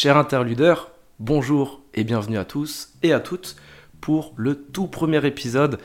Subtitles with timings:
[0.00, 3.56] Chers interludeurs, bonjour et bienvenue à tous et à toutes
[4.00, 5.80] pour le tout premier épisode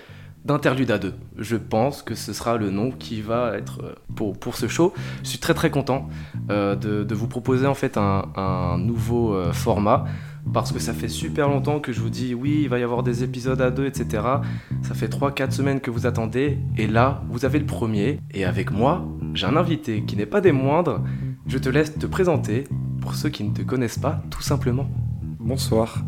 [0.45, 1.15] d'Interlude à 2.
[1.39, 4.93] Je pense que ce sera le nom qui va être euh, pour, ce show.
[5.23, 6.09] Je suis très très content
[6.51, 10.05] euh, de, vous proposer en fait un, un nouveau euh, format
[10.53, 13.01] parce que ça fait super longtemps que je vous dis oui, il va y avoir
[13.01, 14.21] des épisodes à deux, etc.
[14.83, 18.19] Ça fait 3-4 semaines que vous attendez et là, vous avez le premier.
[18.31, 21.01] Et avec moi, j'ai un invité qui n'est pas des moindres.
[21.47, 22.65] Je te laisse te présenter
[23.03, 24.87] pour ceux qui ne te connaissent pas, tout simplement.
[25.39, 25.97] Bonsoir.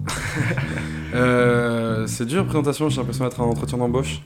[1.13, 4.21] Euh, c'est dur présentation, j'ai l'impression d'être un entretien d'embauche.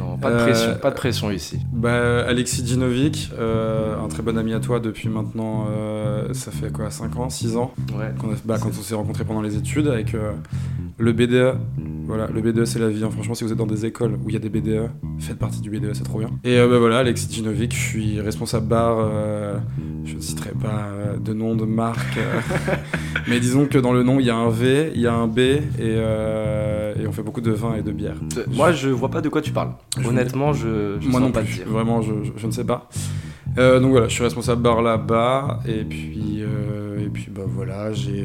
[0.00, 1.58] Non, pas de Euh, pression, pas de pression ici.
[1.72, 6.72] Bah, Alexis Djinovic, euh, un très bon ami à toi depuis maintenant, euh, ça fait
[6.72, 8.06] quoi, 5 ans, 6 ans Ouais.
[8.06, 10.32] a- bah, Quand on s'est rencontrés pendant les études avec euh,
[10.98, 11.54] le BDE.
[12.06, 13.04] Voilà, le BDE c'est la vie.
[13.04, 13.10] hein.
[13.10, 14.88] Franchement, si vous êtes dans des écoles où il y a des BDE,
[15.20, 16.30] faites partie du BDE, c'est trop bien.
[16.42, 18.96] Et euh, bah, voilà, Alexis Djinovic, je suis responsable bar.
[18.98, 19.56] euh,
[20.04, 22.40] je ne citerai pas euh, de nom de marque, euh,
[23.28, 25.26] mais disons que dans le nom il y a un V, il y a un
[25.28, 28.16] B et, euh, et on fait beaucoup de vin et de bière.
[28.52, 29.70] Moi, je vois pas de quoi tu parles.
[30.04, 31.68] Honnêtement, je, je Moi non pas plus, dire.
[31.68, 32.88] vraiment, je, je- je ne sais pas.
[33.58, 37.92] Euh, donc voilà, je suis responsable bar là-bas, et puis, euh, et puis bah voilà,
[37.92, 38.22] j'ai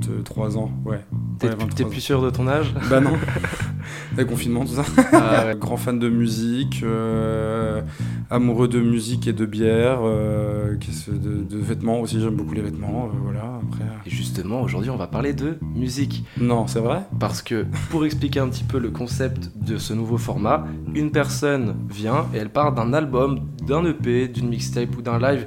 [0.00, 1.00] 23 ans, ouais.
[1.38, 1.88] T'es Ouais, plus- 23 t'es ans.
[1.88, 2.74] plus sûr de ton âge?
[2.90, 3.12] Bah non,
[4.16, 4.84] le confinement, tout ça.
[5.12, 5.56] Ah ouais.
[5.60, 7.82] Grand fan de musique, euh,
[8.30, 10.76] amoureux de musique et de bière, euh,
[11.08, 13.84] de, de vêtements aussi, j'aime beaucoup les vêtements, euh, voilà, après...
[14.06, 16.24] Et justement, aujourd'hui, on va parler de musique.
[16.40, 17.00] Non, c'est vrai?
[17.18, 21.76] Parce que pour expliquer un petit peu le concept de ce nouveau format, une personne
[21.88, 25.46] vient et elle part d'un album, d'un EP, d'une mixtape ou d'un live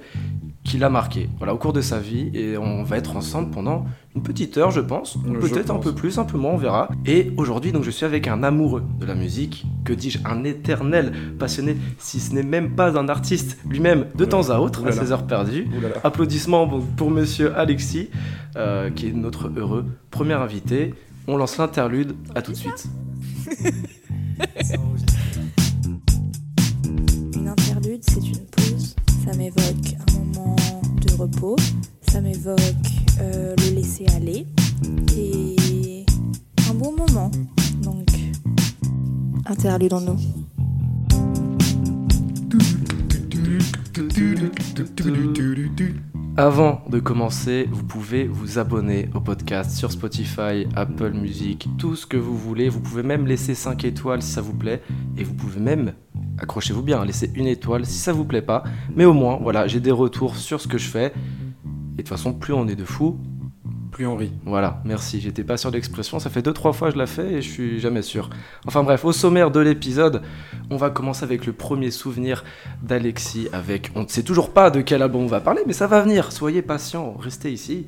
[0.63, 3.85] qui l'a marqué voilà, au cours de sa vie et on va être ensemble pendant
[4.15, 6.89] une petite heure je pense, peut-être un peu plus, un peu moins, on verra.
[7.05, 11.13] Et aujourd'hui donc je suis avec un amoureux de la musique, que dis-je, un éternel
[11.37, 14.27] passionné, si ce n'est même pas un artiste lui-même de Oulala.
[14.27, 15.67] temps à autre, à ses heures perdues.
[16.03, 18.09] Applaudissements pour monsieur Alexis,
[18.55, 20.93] euh, qui est notre heureux premier invité.
[21.27, 22.87] On lance l'interlude, à tout de suite.
[27.35, 28.95] Une interlude, c'est une pause.
[29.23, 30.55] Ça m'évoque un moment
[31.05, 31.55] de repos.
[32.11, 32.59] Ça m'évoque
[33.21, 34.47] euh, le laisser aller.
[35.15, 36.05] Et
[36.67, 37.29] un bon moment.
[37.83, 38.07] Donc,
[39.45, 40.17] interlude en nous.
[46.35, 52.07] Avant de commencer, vous pouvez vous abonner au podcast sur Spotify, Apple Music, tout ce
[52.07, 52.69] que vous voulez.
[52.69, 54.81] Vous pouvez même laisser 5 étoiles si ça vous plaît.
[55.15, 55.93] Et vous pouvez même,
[56.39, 58.63] accrochez-vous bien, laisser une étoile si ça vous plaît pas.
[58.95, 61.13] Mais au moins, voilà, j'ai des retours sur ce que je fais.
[61.99, 63.19] Et de toute façon, plus on est de fous,
[63.91, 64.31] Plus Henri.
[64.45, 65.19] Voilà, merci.
[65.19, 66.17] J'étais pas sûr de l'expression.
[66.17, 68.29] Ça fait deux trois fois que je la fais et je suis jamais sûr.
[68.65, 70.21] Enfin bref, au sommaire de l'épisode,
[70.69, 72.45] on va commencer avec le premier souvenir
[72.81, 73.49] d'Alexis.
[73.51, 75.99] Avec, on ne sait toujours pas de quel album on va parler, mais ça va
[75.99, 76.31] venir.
[76.31, 77.85] Soyez patients, restez ici.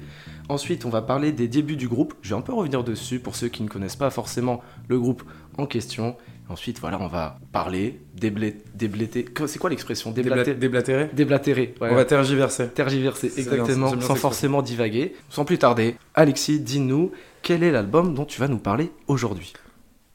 [0.49, 2.15] Ensuite, on va parler des débuts du groupe.
[2.21, 5.23] Je vais un peu revenir dessus pour ceux qui ne connaissent pas forcément le groupe
[5.57, 6.17] en question.
[6.51, 9.25] Ensuite, voilà, on va parler, déblé, débléter.
[9.47, 10.11] C'est quoi l'expression?
[10.11, 11.73] Déblatérer.
[11.79, 11.89] ouais.
[11.91, 12.67] On va tergiverser.
[12.67, 15.15] Tergiverser, exactement, bien sans forcément divaguer.
[15.29, 19.53] Sans plus tarder, Alexis, dis-nous, quel est l'album dont tu vas nous parler aujourd'hui?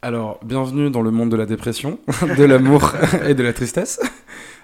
[0.03, 1.99] Alors, bienvenue dans le monde de la dépression,
[2.37, 2.93] de l'amour
[3.27, 3.99] et de la tristesse.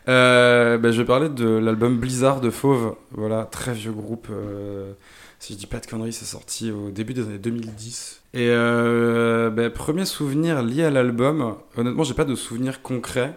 [0.09, 2.97] Euh, ben, je vais parler de l'album Blizzard de Fauve.
[3.13, 4.29] Voilà, très vieux groupe.
[4.31, 4.93] euh,
[5.43, 8.21] si je dis pas de conneries, c'est sorti au début des années 2010.
[8.35, 13.37] Et euh, ben, premier souvenir lié à l'album, honnêtement, j'ai pas de souvenir concret,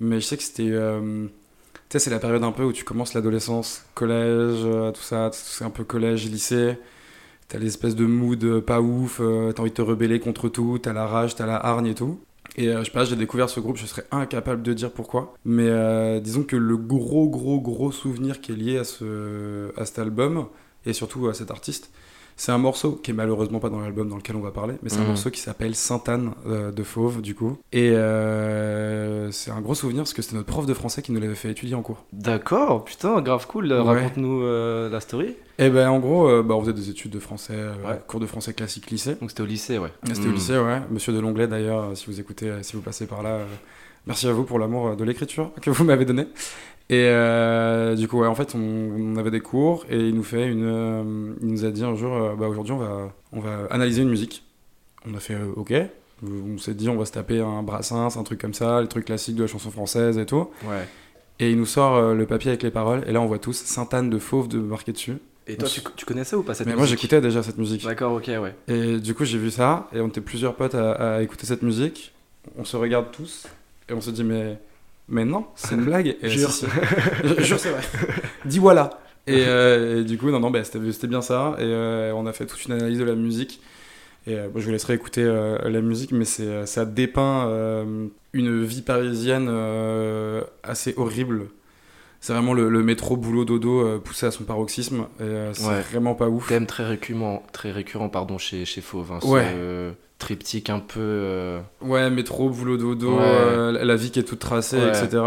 [0.00, 0.68] mais je sais que c'était.
[0.68, 1.26] euh,
[1.74, 5.30] tu sais, c'est la période un peu où tu commences l'adolescence, collège, euh, tout ça,
[5.32, 6.76] c'est un peu collège, lycée.
[7.48, 10.92] T'as l'espèce de mood euh, pas ouf, t'as envie de te rebeller contre tout, t'as
[10.92, 12.20] la rage, t'as la hargne et tout.
[12.56, 15.34] Et euh, je sais pas, j'ai découvert ce groupe, je serais incapable de dire pourquoi.
[15.44, 19.84] Mais euh, disons que le gros, gros, gros souvenir qui est lié à, ce, à
[19.84, 20.46] cet album,
[20.86, 21.90] et surtout à cet artiste,
[22.36, 24.88] c'est un morceau qui est malheureusement pas dans l'album dans lequel on va parler, mais
[24.88, 25.06] c'est un Mhm.
[25.08, 27.58] morceau qui s'appelle Sainte-Anne euh, de Fauve, du coup.
[27.72, 31.20] Et euh, c'est un gros souvenir parce que c'était notre prof de français qui nous
[31.20, 32.04] l'avait fait étudier en cours.
[32.12, 33.72] D'accord, putain, grave cool.
[33.72, 33.78] Ouais.
[33.80, 35.36] Raconte-nous euh, la story.
[35.58, 38.00] Et ben en gros, euh, bah, on faisait des études de français, euh, Ouais.
[38.08, 39.14] cours de français classique lycée.
[39.20, 39.92] Donc c'était au lycée, ouais.
[40.12, 40.34] C'était au Hmm.
[40.34, 40.80] lycée, ouais.
[40.90, 43.44] Monsieur de Longlet, d'ailleurs, euh, si vous écoutez, euh, si vous passez par là, euh,
[44.08, 46.26] merci à vous pour l'amour euh, de l'écriture que vous m'avez donné.
[46.90, 50.22] Et euh, du coup, ouais, en fait, on, on avait des cours et il nous
[50.22, 53.40] fait une, euh, il nous a dit un jour, euh, bah aujourd'hui, on va, on
[53.40, 54.44] va analyser une musique.
[55.08, 55.72] On a fait, ok.
[56.22, 59.06] On s'est dit, on va se taper un Brassens, un truc comme ça, les trucs
[59.06, 60.48] classiques de la chanson française et tout.
[60.64, 60.86] Ouais.
[61.40, 63.02] Et il nous sort le papier avec les paroles.
[63.06, 65.16] Et là, on voit tous Sainte-Anne de Fauve de marqué dessus.
[65.46, 67.84] Et toi, tu, tu connaissais ou pas cette Mais moi, musique j'écoutais déjà cette musique.
[67.84, 68.54] D'accord, ok, ouais.
[68.68, 71.62] Et du coup, j'ai vu ça, et on était plusieurs potes à, à écouter cette
[71.62, 72.14] musique.
[72.56, 73.46] On se regarde tous,
[73.90, 74.58] et on se dit, mais,
[75.08, 76.16] mais non, c'est une blague.
[76.22, 76.50] Et Jure.
[76.52, 77.80] c'est vrai.
[78.44, 78.90] Dis voilà.
[79.26, 81.54] Et, euh, et du coup, non, non, bah, c'était bien ça.
[81.58, 83.60] Et euh, on a fait toute une analyse de la musique.
[84.26, 87.48] Et euh, bon, je vous laisserai écouter la musique, mais ça dépeint
[88.32, 89.50] une vie parisienne
[90.62, 91.46] assez horrible.
[92.20, 95.06] C'est vraiment le, le métro boulot dodo poussé à son paroxysme.
[95.18, 95.80] C'est Ouais.
[95.90, 96.48] vraiment pas ouf.
[96.48, 99.12] Thème très récurrent, très récurrent pardon, chez, chez Fauve.
[99.12, 99.44] hein, Ouais.
[100.18, 101.00] Triptyque un peu.
[101.00, 103.22] euh, Ouais, métro, boulot dodo, Ouais.
[103.22, 104.88] euh, la- vie qui est toute tracée, Ouais.
[104.88, 105.22] etc.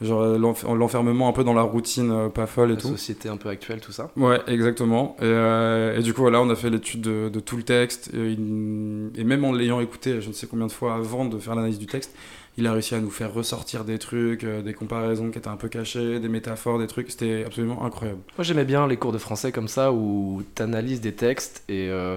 [0.00, 2.88] Genre euh, l'enf- l'enfermement un peu dans la routine euh, pas folle et la tout.
[2.88, 4.10] société un peu actuelle, tout ça.
[4.16, 5.14] Ouais, exactement.
[5.18, 8.10] Et, euh, et du coup, voilà, on a fait l'étude de, de tout le texte.
[8.14, 11.38] Et, il- et même en l'ayant écouté je ne sais combien de fois avant de
[11.38, 12.14] faire l'analyse du texte,
[12.56, 15.56] il a réussi à nous faire ressortir des trucs, euh, des comparaisons qui étaient un
[15.56, 17.10] peu cachées, des métaphores, des trucs.
[17.10, 18.20] C'était absolument incroyable.
[18.38, 22.16] Moi j'aimais bien les cours de français comme ça où t'analyses des textes et euh,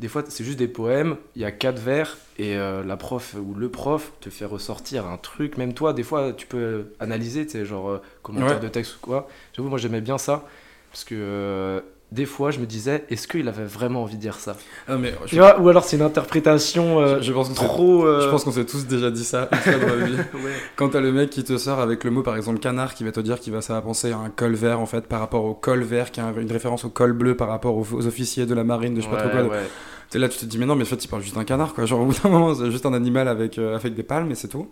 [0.00, 3.36] des fois c'est juste des poèmes, il y a quatre vers et euh, la prof
[3.40, 5.56] ou le prof te fait ressortir un truc.
[5.58, 8.60] Même toi, des fois tu peux analyser, tu sais, genre euh, commentaire Ouais.
[8.60, 9.28] de texte ou quoi.
[9.52, 10.44] J'avoue, moi j'aimais bien ça
[10.90, 11.80] parce que euh,
[12.12, 14.56] des fois je me disais, est-ce qu'il avait vraiment envie de dire ça?
[14.88, 18.04] Ah, mais Tu vois Ou alors c'est une interprétation euh, je, je pense qu'on trop.
[18.06, 20.14] euh, je pense qu'on s'est tous déjà dit ça dans la vie.
[20.34, 20.52] ouais.
[20.76, 23.12] Quand t'as le mec qui te sort avec le mot par exemple canard qui va
[23.12, 25.44] te dire qu'il va ça va penser à un col vert en fait par rapport
[25.44, 28.46] au col vert qui a une référence au col bleu par rapport aux, aux officiers
[28.46, 29.42] de la marine de je sais pas trop quoi.
[29.42, 29.68] Ouais.
[30.10, 31.74] T'es là tu te dis mais non mais en fait il parle juste d'un canard
[31.74, 34.30] quoi genre au bout d'un moment c'est juste un animal avec, euh, avec des palmes
[34.32, 34.68] et c'est tout.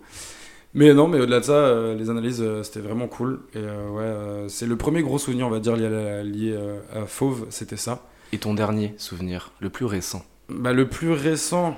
[0.79, 3.89] Mais non mais au-delà de ça euh, les analyses euh, c'était vraiment cool et euh,
[4.45, 6.57] ouais c'est le premier gros souvenir on va dire lié à, la- lié,
[6.95, 8.05] à Fauve c'était ça.
[8.33, 10.23] Et ton dernier souvenir, le plus récent?
[10.51, 11.77] Bah, le plus récent,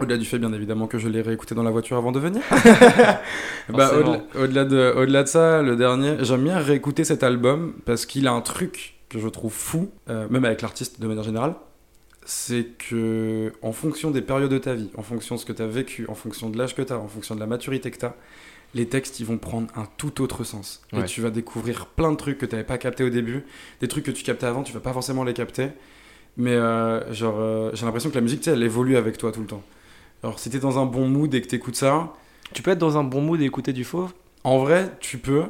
[0.00, 2.42] au-delà du fait bien évidemment que je l'ai réécouté dans la voiture avant de venir.
[3.68, 3.92] bah,
[4.34, 8.32] au-delà, de, au-delà de ça, le dernier, j'aime bien réécouter cet album parce qu'il a
[8.32, 11.54] un truc que je trouve fou, euh, même avec l'artiste de manière générale.
[12.28, 15.62] C'est que, en fonction des périodes de ta vie, en fonction de ce que tu
[15.62, 17.98] as vécu, en fonction de l'âge que tu as, en fonction de la maturité que
[17.98, 18.16] tu as,
[18.74, 20.82] les textes ils vont prendre un tout autre sens.
[20.92, 23.44] Et tu vas découvrir plein de trucs que tu n'avais pas capté au début,
[23.80, 25.68] des trucs que tu captais avant, tu vas pas forcément les capter.
[26.36, 29.40] Mais euh, genre, euh, j'ai l'impression que la musique, tu elle évolue avec toi tout
[29.40, 29.62] le temps.
[30.24, 32.12] Alors, si t'es dans un bon mood et que t'écoutes ça,
[32.52, 34.12] Tu peux être dans un bon mood et écouter du fauve?
[34.44, 35.44] en vrai, tu peux,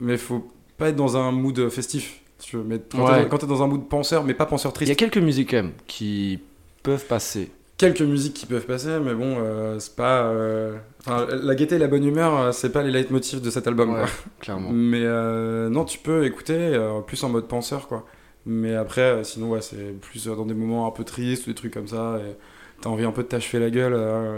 [0.00, 2.20] mais faut pas être dans un mood festif.
[2.40, 2.64] Si tu veux.
[2.64, 3.28] Mais quand Ouais.
[3.28, 5.50] t'es- t'es dans un mood penseur, mais pas penseur Il y a triste, quelques musiques
[5.50, 6.40] quand même qui
[6.82, 7.50] peuvent passer.
[7.76, 10.24] quelques musiques qui peuvent passer, mais bon, euh, c'est pas.
[10.24, 13.66] euh, Enfin, la gaieté et la bonne humeur, euh, c'est pas les leitmotifs de cet
[13.66, 13.90] album.
[13.94, 14.08] Ouais, quoi.
[14.40, 14.70] clairement.
[14.70, 18.04] Mais euh, non, tu peux écouter plus en mode penseur, quoi.
[18.46, 21.72] Mais après, sinon, ouais, c'est plus dans des moments un peu tristes ou des trucs
[21.74, 22.18] comme ça.
[22.26, 22.36] Et
[22.82, 23.94] t'as envie un peu de t'achever la gueule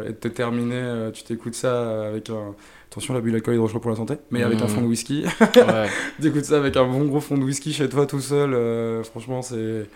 [0.07, 1.11] et de te terminer.
[1.13, 2.55] tu t'écoutes ça avec un.
[2.93, 4.69] Attention, l'abus d'alcool est dangereux pour la santé, mais avec un Mhm.
[4.71, 5.25] fond de whisky.
[5.57, 5.89] Ouais.
[6.21, 8.53] T'écoutes ça avec un bon gros fond de whisky chez toi tout seul.
[8.55, 9.87] euh, franchement, c'est.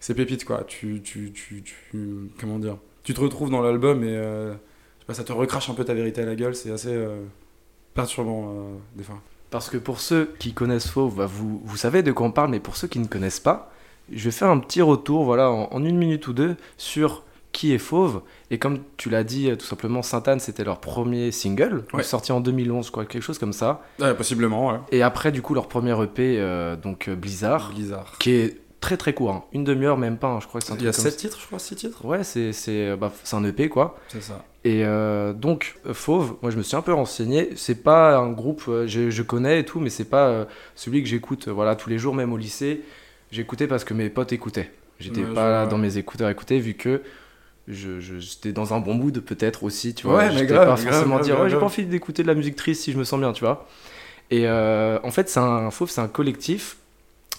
[0.00, 0.64] C'est pépite, quoi.
[0.66, 2.76] Tu, tu, tu, tu- Comment dire?
[3.02, 4.08] Tu te retrouves dans l'album et.
[4.08, 4.54] euh, je
[5.00, 6.54] sais pas, ça te recrache un peu ta vérité à la gueule.
[6.54, 6.88] C'est assez.
[6.92, 7.20] euh,
[7.94, 8.54] perturbant,
[8.94, 9.20] des fois.
[9.50, 12.50] Parce que pour ceux qui connaissent Fauve, bah, vous, vous savez de quoi on parle,
[12.50, 13.70] mais pour ceux qui ne connaissent pas,
[14.12, 17.22] je vais faire un petit retour, voilà, en, en une minute ou deux, sur
[17.56, 18.20] qui est Fauve.
[18.50, 22.02] Et comme tu l'as dit, euh, tout simplement, Sainte-Anne, c'était leur premier single, Ouais.
[22.02, 23.82] sorti en 2011, quoi, quelque chose comme ça.
[23.98, 24.78] Ouais, possiblement, ouais.
[24.92, 28.12] Et après, du coup, leur premier EP, euh, donc euh, Blizzard, Blizzard.
[28.18, 29.44] qui est très très court, hein.
[29.54, 31.10] une demi-heure, même pas, hein, je crois que c'est un Il y a truc comme
[31.12, 32.04] 7 titres, je crois, 6 titres?
[32.04, 33.98] Ouais, c'est c'est, bah, un EP, quoi.
[34.08, 34.44] C'est ça.
[34.64, 37.50] Et euh, donc, Fauve, moi je me suis un peu renseigné.
[37.56, 40.44] C'est pas un groupe, je, je connais et tout, mais c'est pas euh,
[40.74, 42.82] celui que j'écoute voilà, tous les jours, même au lycée.
[43.30, 44.70] J'écoutais parce que mes potes écoutaient.
[44.98, 47.02] J'étais je pas dans mes écouteurs à écouter, vu que
[47.68, 50.24] je- j'étais dans un bon mood, peut-être aussi, tu Ouais, vois.
[50.26, 52.56] mais J'étais grave, pas forcément grave, dire, ouais, j'ai pas envie d'écouter de la musique
[52.56, 53.66] triste si je me sens bien, tu vois.
[54.30, 56.76] Et euh, en fait, c'est un Fauve, c'est un collectif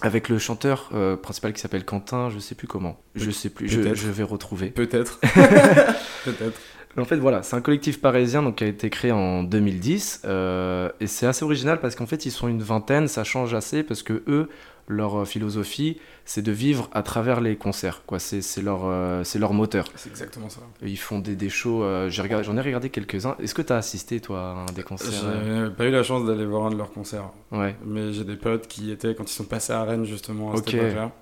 [0.01, 2.99] avec le chanteur euh, principal qui s'appelle Quentin, je sais plus comment.
[3.15, 4.67] Je sais plus, je vais retrouver.
[4.67, 5.19] Peut-être.
[6.25, 6.59] Peut-être.
[6.97, 10.21] En fait, voilà, c'est un collectif parisien donc, qui a été créé en 2010.
[10.25, 13.83] euh, et c'est assez original parce qu'en fait, ils sont une vingtaine, ça change assez
[13.83, 14.49] parce que eux,
[14.87, 18.03] leur euh, philosophie, c'est de vivre à travers les concerts.
[18.05, 18.19] Quoi.
[18.19, 19.85] C'est, c'est, leur, euh, c'est leur moteur.
[19.95, 20.61] C'est exactement ça.
[20.81, 23.35] Ils font des, des shows, euh, j'ai regardé, j'en ai regardé quelques-uns.
[23.41, 26.03] Est-ce que tu as assisté, toi, à un des concerts euh J'ai pas eu la
[26.03, 27.29] chance d'aller voir un de leurs concerts.
[27.51, 30.55] Ouais, Mais j'ai des potes qui étaient quand ils sont passés à Rennes, justement, à
[30.55, 30.75] Ok.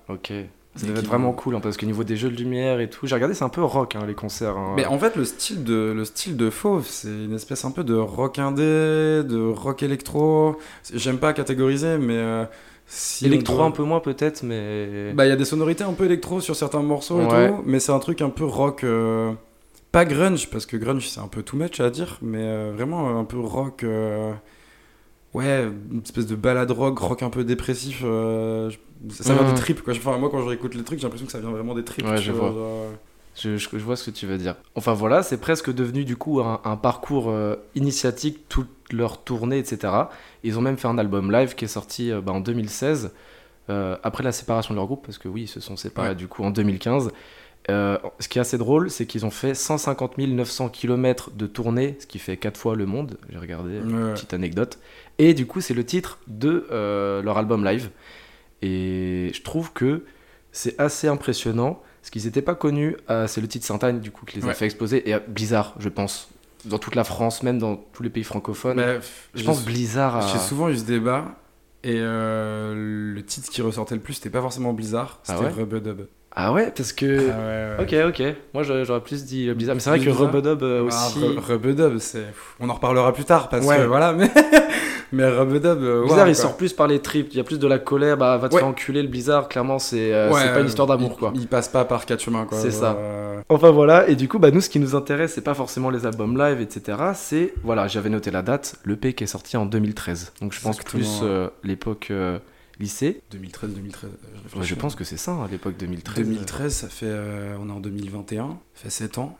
[0.08, 0.32] ok.
[0.78, 3.06] Ça devait être vraiment cool hein, parce qu'au niveau des jeux de lumière et tout,
[3.06, 4.58] j'ai regardé, c'est un peu rock hein, les concerts.
[4.58, 4.74] hein.
[4.76, 7.82] Mais en fait, le style de, le style de Fauve, c'est une espèce un peu
[7.82, 8.60] de rock indé,
[9.24, 10.56] de rock électro.
[10.92, 12.16] J'aime pas catégoriser, mais.
[12.16, 12.44] euh,
[12.86, 15.12] si Électro doit- un peu moins peut-être, mais.
[15.14, 17.80] Bah, il y a des sonorités un peu électro sur certains morceaux et tout, mais
[17.80, 18.84] c'est un truc un peu rock.
[18.84, 19.32] euh,
[19.92, 23.08] Pas grunge, parce que grunge c'est un peu too much à dire, mais euh, vraiment
[23.08, 23.82] euh, un peu rock.
[23.84, 24.32] euh,
[25.34, 28.00] Ouais, une espèce de balade rock, rock un peu dépressif.
[28.00, 29.48] Ça vient Mhm.
[29.48, 29.92] des tripes, quoi.
[29.94, 32.06] Enfin, moi, quand je réécoute les trucs, j'ai l'impression que ça vient vraiment des tripes.
[32.06, 32.86] Ouais, je vois, genre,
[33.38, 34.54] Je, je- je vois ce que tu veux dire.
[34.76, 37.30] Enfin voilà, c'est presque devenu du coup un, un parcours
[37.74, 39.92] initiatique, toute leur tournée, etc.
[40.44, 43.12] Ils ont même fait un album live qui est sorti euh, bah, en 2016.
[43.68, 46.14] euh, après la séparation de leur groupe, parce que oui, ils se sont séparés Ouais.
[46.14, 47.10] du coup en 2015.
[47.68, 51.96] Euh, ce qui est assez drôle, c'est qu'ils ont fait 150 900 km de tournée,
[51.98, 53.18] ce qui fait 4 fois le monde.
[53.28, 54.12] J'ai regardé, Ouais.
[54.14, 54.78] petite anecdote.
[55.18, 57.90] Et du coup, c'est le titre de euh, leur album live.
[58.62, 60.04] Et je trouve que
[60.52, 61.82] c'est assez impressionnant.
[62.02, 64.54] Ce qu'ils n'étaient pas connus, euh, c'est le titre Sainte-Anne, du coup, qui les a
[64.54, 65.10] fait exploser.
[65.10, 66.28] Et Blizzard, je pense,
[66.66, 68.76] dans toute la France, même dans tous les pays francophones.
[68.76, 69.00] Bah,
[69.34, 70.26] je pense Blizzard a...
[70.32, 71.36] J'ai souvent eu ce débat.
[71.84, 75.62] Et euh, le titre qui ressortait le plus, c'était pas forcément Blizzard, Ah c'était ouais?
[75.62, 76.08] Rubadub.
[76.38, 77.06] Ah ouais, parce que...
[77.30, 78.10] Ah ouais, ouais.
[78.10, 78.36] Ok, ok.
[78.52, 79.74] Moi, j'aurais plus dit euh, Blizzard.
[79.74, 80.10] Mais c'est vrai que.
[80.10, 81.24] Rubadub euh, Ah, aussi...
[81.38, 82.26] Rubadub, c'est.
[82.60, 83.78] On en reparlera plus tard parce Ouais.
[83.78, 84.30] que voilà, mais.
[85.12, 85.82] mais Rubadub.
[85.82, 86.42] euh, Blizzard, il quoi.
[86.42, 87.28] sort plus par les tripes.
[87.30, 88.18] Il y a plus de la colère.
[88.18, 88.60] Bah, va te Ouais.
[88.60, 89.48] faire enculer le Blizzard.
[89.48, 91.32] Clairement, c'est euh, pas une histoire d'amour, quoi.
[91.34, 92.58] Il passe pas par quatre chemins, quoi.
[92.58, 92.98] C'est ça.
[93.48, 96.04] Enfin voilà, et du coup, bah, nous, ce qui nous intéresse, c'est pas forcément les
[96.04, 96.98] albums live, etc.
[97.14, 100.32] C'est, voilà, j'avais noté la date, l'EP qui est sorti en 2013.
[100.42, 102.38] Donc je pense Exactement, plus euh, l'époque euh,
[102.80, 103.22] lycée.
[103.30, 104.10] 2013, 2013.
[104.56, 106.24] Ouais, je pense que c'est ça, hein, l'époque 2013.
[106.24, 107.06] 2013, ça fait.
[107.08, 109.36] euh, on est en 2021, ça fait 7 ans.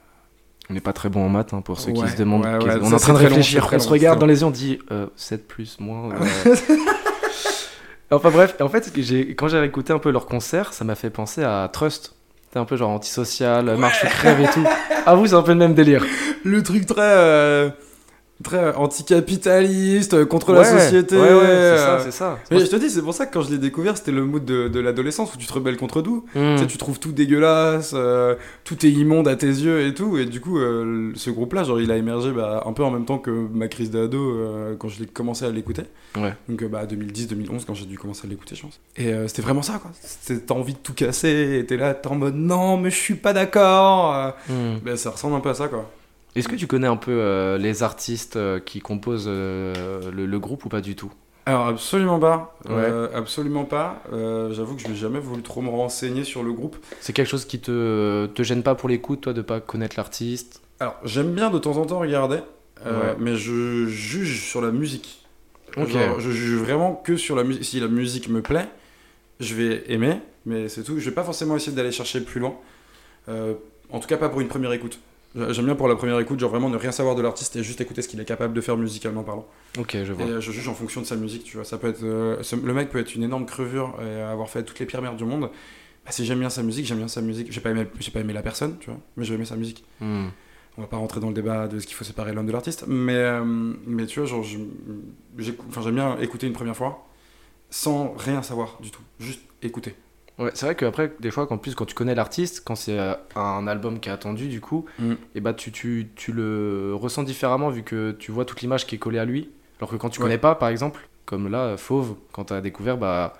[0.68, 2.44] On n'est pas très bon en maths, hein, pour ceux qui se demandent.
[2.44, 4.16] ouais, qui- ouais, on est en train de c'est long, réfléchir, c'est on se regarde
[4.16, 6.10] c'est dans les yeux, on dit euh, 7 plus, moins.
[6.12, 6.56] euh.
[8.10, 8.92] enfin bref, en fait,
[9.36, 12.14] quand j'ai écouté un peu leur concert, ça m'a fait penser à Trust.
[12.46, 14.64] C'était un peu genre antisocial, marche crève et tout.
[15.04, 16.04] Ah vous, c'est un peu le même délire.
[16.44, 17.00] Le truc très.
[18.42, 21.16] Très anticapitaliste, euh, contre la société.
[21.16, 22.38] Ouais, ouais, c'est ça, c'est ça.
[22.50, 24.44] Mais je te dis, c'est pour ça que quand je l'ai découvert, c'était le mood
[24.44, 26.24] de, de l'adolescence où tu te rebelles contre tout.
[26.34, 26.56] Hmm.
[26.56, 30.18] Tu sais, tu trouves tout dégueulasse, euh, tout est immonde à tes yeux et tout.
[30.18, 33.04] Et du coup, euh, ce groupe-là, genre, il a émergé bah, un peu en même
[33.04, 35.82] temps que ma crise d'ado euh, quand je l'ai commencé à l'écouter.
[36.48, 38.80] Donc, bah, 2010-2011, quand j'ai dû commencer à l'écouter, je pense.
[38.96, 39.90] Et c'était vraiment ça, quoi.
[40.46, 43.14] T'as envie de tout casser, et t'es là, t'es en mode non, mais je suis
[43.14, 44.34] pas d'accord.
[44.84, 45.90] Bah, ça ressemble un peu à ça, quoi.
[46.36, 50.38] Est-ce que tu connais un peu euh, les artistes euh, qui composent euh, le, le
[50.38, 51.12] groupe ou pas du tout?
[51.46, 52.56] Alors, absolument pas.
[52.68, 52.90] Ouais.
[53.14, 54.02] Absolument pas.
[54.50, 56.76] J'avoue que je n'ai jamais voulu trop me renseigner sur le groupe.
[57.00, 60.60] C'est quelque chose qui te, te gêne pas pour l'écoute, toi, de pas connaître l'artiste?
[60.80, 62.38] Alors, j'aime bien de temps en temps regarder,
[62.84, 63.14] Ouais.
[63.18, 65.24] mais je juge sur la musique.
[65.76, 65.88] Ok.
[65.90, 67.64] Genre, je juge vraiment que sur la musique.
[67.64, 68.68] Si la musique me plaît,
[69.40, 70.98] je vais aimer, mais c'est tout.
[70.98, 72.54] Je vais pas forcément essayer d'aller chercher plus loin.
[73.28, 73.54] Euh,
[73.90, 74.98] en tout cas, pas pour une première écoute.
[75.50, 77.80] J'aime bien pour la première écoute, genre vraiment ne rien savoir de l'artiste et juste
[77.80, 79.46] écouter ce qu'il est capable de faire musicalement parlant.
[79.78, 80.26] Ok, je Et vois.
[80.26, 81.64] euh, je juge en fonction de sa musique, tu vois.
[81.66, 84.62] Ça peut être, euh, ce- le mec peut être une énorme crevure et avoir fait
[84.64, 85.50] toutes les pires merdes du monde.
[86.04, 87.52] Bah, si j'aime bien sa musique, j'aime bien sa musique.
[87.52, 89.84] J'ai pas aimé, j'ai pas aimé la personne, tu vois, mais j'ai aimé sa musique.
[90.00, 90.28] Hmm.
[90.78, 92.84] On va pas rentrer dans le débat de ce qu'il faut séparer l'homme de l'artiste,
[92.86, 93.44] mais, euh,
[93.86, 94.58] mais tu vois, genre, je-
[95.38, 97.06] j'aime bien écouter une première fois
[97.70, 99.94] sans rien savoir du tout, juste écouter.
[100.38, 103.14] Ouais, c'est vrai qu'après, des fois, qu'en plus, quand tu connais l'artiste, quand c'est euh,
[103.36, 105.14] un album qui est attendu, du coup, Mm.
[105.34, 108.96] et bah, tu, tu, tu le ressens différemment vu que tu vois toute l'image qui
[108.96, 109.50] est collée à lui.
[109.80, 110.24] Alors que quand tu Ouais.
[110.26, 113.32] connais pas, par exemple, comme là, Fauve, quand t'as découvert, bah,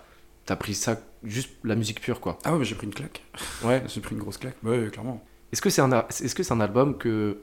[0.47, 2.39] t'as pris ça, juste la musique pure, quoi.
[2.45, 3.23] Ah ouais, j'ai pris une claque.
[3.63, 3.83] Ouais.
[3.89, 4.57] J'ai pris une grosse claque.
[4.63, 5.23] Bah ouais, clairement.
[5.53, 7.39] Est-ce que c'est un, a- est-ce que c'est un album que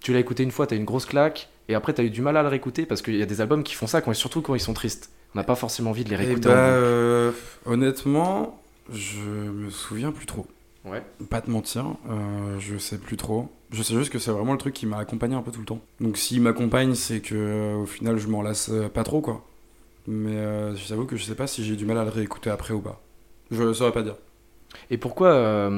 [0.00, 2.20] tu l'as écouté une fois, t'as eu une grosse claque, et après t'as eu du
[2.22, 2.84] mal à le réécouter?
[2.86, 5.10] Parce qu'il y a des albums qui font ça, quand, surtout quand ils sont tristes.
[5.34, 6.48] On n'a pas forcément envie de les Et réécouter.
[6.48, 7.32] bah, en euh,
[7.66, 8.59] honnêtement,
[8.92, 10.46] je me souviens plus trop.
[10.84, 11.02] Ouais.
[11.28, 13.50] Pas te mentir, euh, je sais plus trop.
[13.72, 15.66] Je sais juste que c'est vraiment le truc qui m'a accompagné un peu tout le
[15.66, 15.80] temps.
[16.00, 19.46] Donc s'il m'accompagne, c'est que euh, au final je m'en lasse euh, pas trop quoi.
[20.06, 22.74] Mais euh, j'avoue que je sais pas si j'ai du mal à le réécouter après
[22.74, 23.00] ou pas.
[23.50, 24.16] Je saurais pas dire.
[24.90, 25.68] Et pourquoi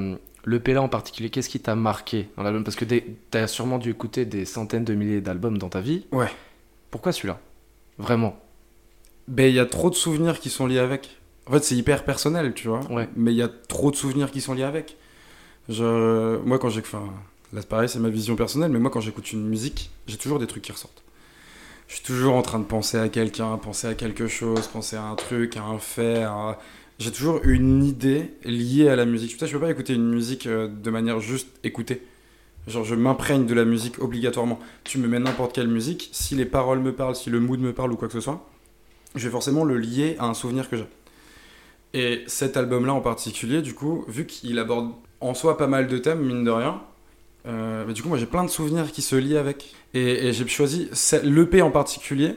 [0.44, 2.62] le là en particulier Qu'est-ce qui t'a marqué dans l'album?
[2.62, 2.84] Parce que
[3.30, 6.06] t'as sûrement dû écouter des centaines de milliers d'albums dans ta vie.
[6.12, 6.28] Ouais.
[6.90, 7.40] Pourquoi celui-là?
[7.98, 8.38] Vraiment?
[9.28, 11.21] Ben il y a trop de souvenirs qui sont liés avec.
[11.46, 12.80] En fait c'est hyper personnel, tu vois.
[12.90, 13.08] Ouais.
[13.16, 14.96] Mais il y a trop de souvenirs qui sont liés avec.
[15.68, 17.04] Je, moi quand j'ai, enfin
[17.52, 20.38] là c'est pareil c'est ma vision personnelle, mais moi quand j'écoute une musique, j'ai toujours
[20.38, 21.02] des trucs qui ressortent.
[21.88, 25.02] Je suis toujours en train de penser à quelqu'un, penser à quelque chose, penser à
[25.04, 26.22] un truc, à un fait.
[26.22, 26.58] à-
[26.98, 29.32] J'ai toujours une idée liée à la musique.
[29.32, 32.02] Putain, je peux pas écouter une musique euh, de manière juste écoutée.
[32.68, 34.58] Genre, je m'imprègne de la musique obligatoirement.
[34.84, 37.72] Tu me mets n'importe quelle musique, si les paroles me parlent, si le mood me
[37.74, 38.48] parle ou quoi que ce soit,
[39.16, 40.86] je vais forcément le lier à un souvenir que j'ai.
[41.94, 45.98] Et cet album-là en particulier, du coup, vu qu'il aborde en soi pas mal de
[45.98, 46.82] thèmes, mine de rien,
[47.46, 49.74] euh, mais du coup, moi j'ai plein de souvenirs qui se lient avec.
[49.94, 50.88] Et, j'ai choisi
[51.22, 52.36] l'EP en particulier,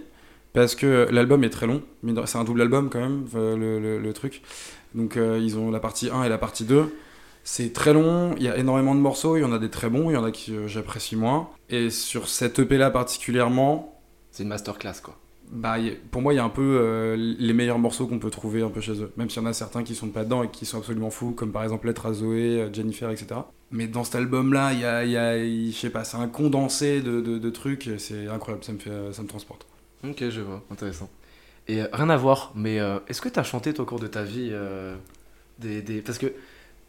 [0.53, 1.81] parce que l'album est très long.
[2.25, 4.41] C'est un double album quand même, euh, le, truc.
[4.93, 6.93] Donc euh, ils ont la partie 1 et la partie 2.
[7.43, 9.89] C'est très long, il y a énormément de morceaux, il y en a des très
[9.89, 11.49] bons, il y en a qui j'apprécie moins.
[11.69, 15.15] Et sur cette EP-là particulièrement, C'est une masterclass, quoi.
[15.51, 15.75] Bah,
[16.11, 18.69] pour moi, il y a un peu euh, les meilleurs morceaux qu'on peut trouver un
[18.69, 19.11] peu chez eux.
[19.17, 21.31] Même s'il y en a certains qui sont pas dedans et qui sont absolument fous,
[21.31, 23.41] comme par exemple Lettre à Zoé, euh, Jennifer, etc.
[23.71, 27.21] Mais dans cet album-là, il y a, y je sais pas, c'est un condensé de,
[27.21, 29.65] de- trucs, c'est incroyable, ça me, fait, euh, ça me transporte.
[30.07, 31.09] Ok, je vois, intéressant.
[31.67, 34.21] Et rien à voir, mais est-ce que tu as chanté toi, au cours de ta
[34.23, 34.51] vie
[35.59, 36.27] des, des- Parce que,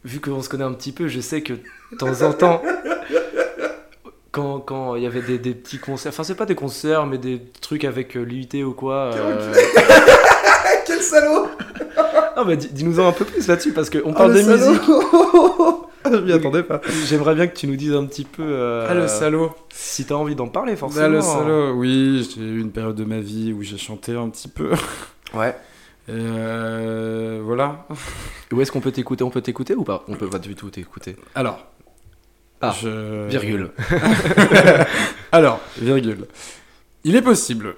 [0.04, 2.62] vu qu'on se connaît un petit peu, je sais que de temps en temps,
[4.36, 7.16] quand quand il y avait des, des petits concerts, enfin, c'est pas des concerts, mais
[7.18, 9.10] des trucs avec euh, l'UIT ou quoi.
[9.14, 9.54] euh,
[10.86, 11.46] Quel salaud
[12.36, 14.70] Ah, bah, dis- dis-nous-en un peu plus là-dessus, parce qu'on Ah, parle le de salaud
[14.72, 14.82] musique.
[16.08, 16.80] Je m'y attendais pas.
[17.06, 18.44] J'aimerais bien que tu nous dises un petit peu.
[18.44, 21.04] euh, Ah, le salaud Si t'as envie d'en parler, forcément.
[21.04, 24.28] Ah, le salaud Oui, j'ai eu une période de ma vie où j'ai chanté un
[24.28, 24.70] petit peu.
[25.34, 25.56] Ouais.
[26.08, 27.84] Et euh, voilà.
[28.52, 29.24] Où est-ce qu'on peut t'écouter?
[29.24, 30.04] On peut t'écouter ou pas?
[30.06, 31.16] On peut pas du tout t'écouter.
[31.34, 31.66] Alors.
[32.60, 33.70] Ah, je- Virgule.
[35.32, 36.26] Alors, virgule.
[37.04, 37.76] Il est possible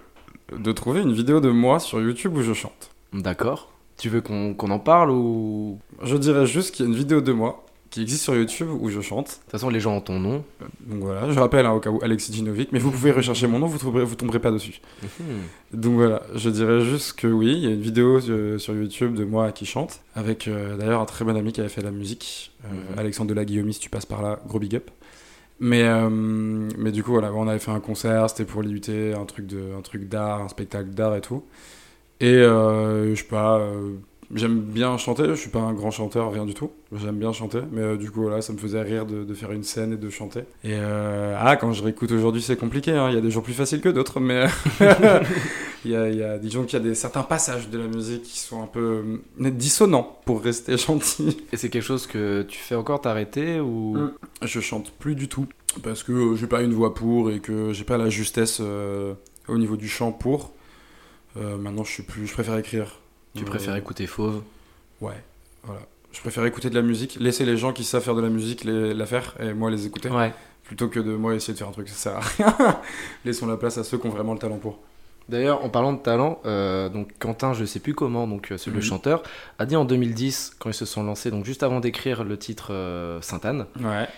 [0.57, 2.91] de trouver une vidéo de moi sur YouTube où je chante.
[3.13, 3.71] D'accord.
[3.99, 5.79] Tu veux qu'on qu'on en parle ou?
[6.03, 8.89] Je dirais juste qu'il y a une vidéo de moi qui existe sur YouTube où
[8.91, 9.27] je chante.
[9.27, 10.45] De toute façon, les gens ont ton nom.
[10.81, 13.59] Donc voilà, je rappelle hein, au cas où Alexis Dinovic, mais vous pouvez rechercher mon
[13.59, 14.81] nom, vous tomberez, vous tomberez pas dessus.
[15.03, 15.81] Mhm.
[15.81, 19.15] Donc voilà, je dirais juste que oui, il y a une vidéo euh, sur YouTube
[19.15, 21.91] de moi qui chante, avec euh, d'ailleurs un très bon ami qui avait fait la
[21.91, 22.99] musique, euh, Mhm.
[22.99, 24.91] Alexandre Delaguillaume, si tu passes par là, gros big up.
[25.61, 29.25] Mais, euh, mais du coup, voilà, on avait fait un concert, c'était pour l'IUT, un
[29.25, 31.43] truc de, un truc d'art, un spectacle d'art et tout.
[32.21, 33.95] Et euh, je sais pas, euh,
[34.35, 36.71] j'aime bien chanter, je suis pas un grand chanteur, rien du tout.
[36.95, 39.53] J'aime bien chanter, mais euh, du coup, voilà, ça me faisait rire de, de faire
[39.53, 40.41] une scène et de chanter.
[40.65, 43.43] Et euh, ah, quand je réécoute aujourd'hui, c'est compliqué, hein, il y a des jours
[43.43, 44.47] plus faciles que d'autres, mais
[45.85, 47.87] il y a, il y a, disons qu'il y a des, certains passages de la
[47.87, 51.39] musique qui sont un peu euh, dissonants pour rester gentil.
[51.53, 53.97] Et c'est quelque chose que tu fais encore t'arrêter ou?
[53.97, 54.13] Mm.
[54.43, 55.47] Je chante plus du tout
[55.83, 59.15] parce que j'ai pas une voix pour et que j'ai pas la justesse euh,
[59.49, 60.53] au niveau du chant pour.
[61.37, 62.99] Maintenant, je suis plus, je préfère écrire.
[63.35, 64.43] Tu préfères écouter Fauve
[65.01, 65.23] Ouais,
[65.65, 65.81] voilà.
[66.13, 68.65] Je préfère écouter de la musique, laisser les gens qui savent faire de la musique
[68.65, 70.33] les, la faire et moi les écouter Ouais.
[70.65, 72.81] plutôt que de moi essayer de faire un truc, ça sert à rien.
[73.25, 74.79] Laissons la place à ceux qui ont vraiment le talent pour.
[75.29, 78.71] D'ailleurs, en parlant de talent, euh, donc Quentin, je sais plus comment, donc euh, c'est
[78.71, 78.83] le Mhm.
[78.83, 79.23] chanteur,
[79.59, 82.69] a dit en 2010, quand ils se sont lancés, donc juste avant d'écrire le titre
[82.73, 84.09] euh, Sainte-Anne, Ouais.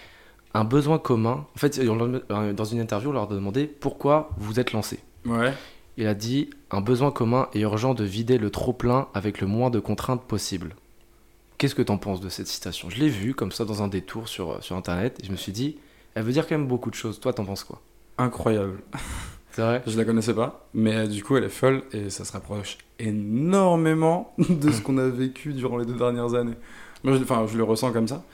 [0.54, 1.44] un besoin commun.
[1.56, 5.00] En fait, on euh, dans une interview, on leur a demandé pourquoi vous êtes lancés.
[5.26, 5.52] Ouais.
[6.00, 9.46] Il a dit un besoin commun et urgent de vider le trop plein avec le
[9.46, 10.74] moins de contraintes possible.
[11.58, 12.88] Qu'est-ce que t'en penses de cette citation?
[12.88, 15.36] Je l'ai vue comme ça dans un détour sur, euh, sur internet et je me
[15.36, 15.76] suis dit,
[16.14, 17.20] elle veut dire quand même beaucoup de choses.
[17.20, 17.82] Toi, t'en penses quoi?
[18.16, 18.78] Incroyable.
[19.50, 19.82] C'est vrai?
[19.86, 22.78] Je la connaissais pas, mais euh, du coup elle est folle et ça se rapproche
[22.98, 26.56] énormément de ce qu'on a vécu durant les deux dernières années.
[27.04, 28.24] Moi, je, enfin, je le ressens comme ça,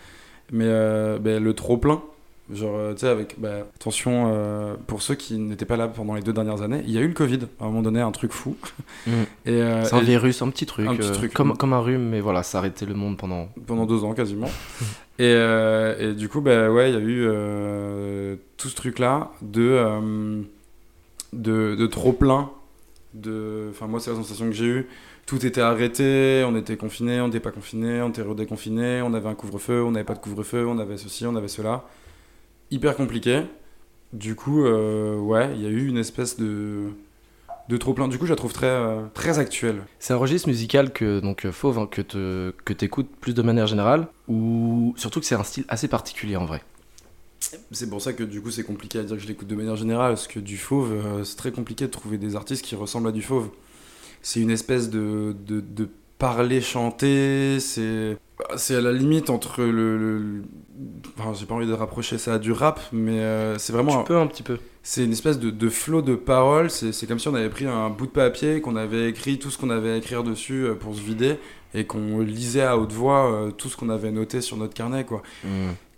[0.52, 2.00] mais euh, ben, le trop plein,
[2.53, 6.15] genre, euh, tu sais, avec ben, attention euh, pour ceux qui n'étaient pas là pendant
[6.15, 8.13] les deux dernières années, il y a eu le Covid à un moment donné, un
[8.13, 8.57] truc fou.
[9.07, 9.11] Mm.
[9.47, 10.87] Et, euh, C'est un et- virus, un petit truc.
[10.87, 11.33] un petit euh, truc.
[11.33, 13.49] Comme, comme un rhume, mais voilà, ça a arrêté le monde pendant.
[13.67, 14.51] pendant deux ans quasiment.
[15.19, 15.33] et,
[16.01, 20.45] et du coup, bah, ouais, il y a eu tout ce truc-là de,
[21.33, 22.51] de, de trop plein.
[23.15, 23.69] De...
[23.71, 24.87] Enfin, moi, c'est la sensation que j'ai eue.
[25.27, 29.29] Tout était arrêté, on était confiné, on n'était pas confiné, on était redéconfiné, on avait
[29.29, 31.83] un couvre-feu, on n'avait pas de couvre-feu, on avait ceci, on avait cela.
[32.70, 33.42] Hyper compliqué.
[34.12, 36.85] Du coup, euh, ouais, il y a eu une espèce de,
[37.68, 38.09] de trop plein.
[38.09, 39.83] Du coup, je la trouve très, euh, très actuelle.
[39.98, 43.42] C'est un registre musical que donc euh, Fauve hein, que te que t'écoutes plus de
[43.42, 46.62] manière générale ou surtout que c'est un style assez particulier en vrai?
[47.70, 49.76] C'est pour ça que du coup c'est compliqué à dire que je l'écoute de manière
[49.76, 53.09] générale, parce que du fauve, euh, c'est très compliqué de trouver des artistes qui ressemblent
[53.09, 53.50] à du fauve.
[54.22, 58.16] C'est une espèce de, de, de parler chanter, c'est
[58.57, 59.70] c'est à la limite entre le...
[59.99, 60.42] le- le-
[61.18, 63.92] Enfin j'ai pas envie de rapprocher ça à du rap, mais euh, c'est vraiment...
[63.92, 64.59] Tu un- peux un petit peu.
[64.83, 67.64] c'est une espèce de, de flot de paroles, c'est c'est comme si on avait pris
[67.66, 70.75] un bout de papier, qu'on avait écrit tout ce qu'on avait à écrire dessus euh,
[70.75, 71.37] pour se vider,
[71.72, 75.05] et qu'on lisait à haute voix euh, tout ce qu'on avait noté sur notre carnet,
[75.05, 75.22] quoi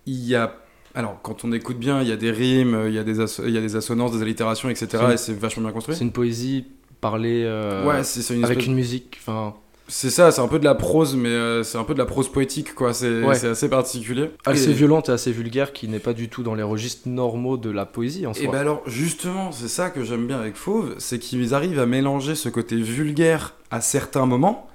[0.06, 0.54] il y a
[0.94, 3.42] alors quand on écoute bien il y a des rimes il y a des asso-
[3.46, 5.94] il y a des assonances des allitérations etc C'est une- et c'est vachement bien construit
[5.96, 6.64] C'est une poésie
[7.00, 9.18] parlée euh, ouais c'est c'est une avec une musique.
[9.20, 9.54] Enfin,
[9.88, 12.04] c'est ça c'est un peu de la prose mais euh, c'est un peu de la
[12.06, 13.44] prose poétique quoi c'est Ouais.
[13.44, 16.62] assez particulier assez et, violente et assez vulgaire qui n'est pas du tout dans les
[16.62, 18.52] registres normaux de la poésie en et soi.
[18.52, 22.34] ben alors justement c'est ça que j'aime bien avec Fauve c'est qu'ils arrivent à mélanger
[22.34, 24.66] ce côté vulgaire à certains moments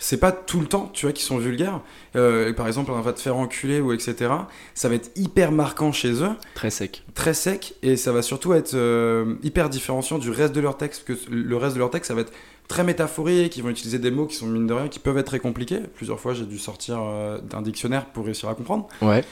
[0.00, 1.80] c'est pas tout le temps, tu vois, qui sont vulgaires.
[2.16, 4.30] Euh, par exemple, on va te faire enculer ou etc.
[4.74, 6.30] Ça va être hyper marquant chez eux.
[6.54, 7.04] Très sec.
[7.14, 11.04] très sec et ça va surtout être euh, hyper différenciant du reste de leur texte
[11.04, 12.32] que le reste de leur texte ça va être
[12.68, 15.26] très métaphorique ils vont utiliser des mots qui sont mine de rien qui peuvent être
[15.26, 15.80] très compliqués.
[15.94, 18.88] Plusieurs fois j'ai dû sortir euh, d'un dictionnaire pour réussir à comprendre.
[19.02, 19.24] Ouais.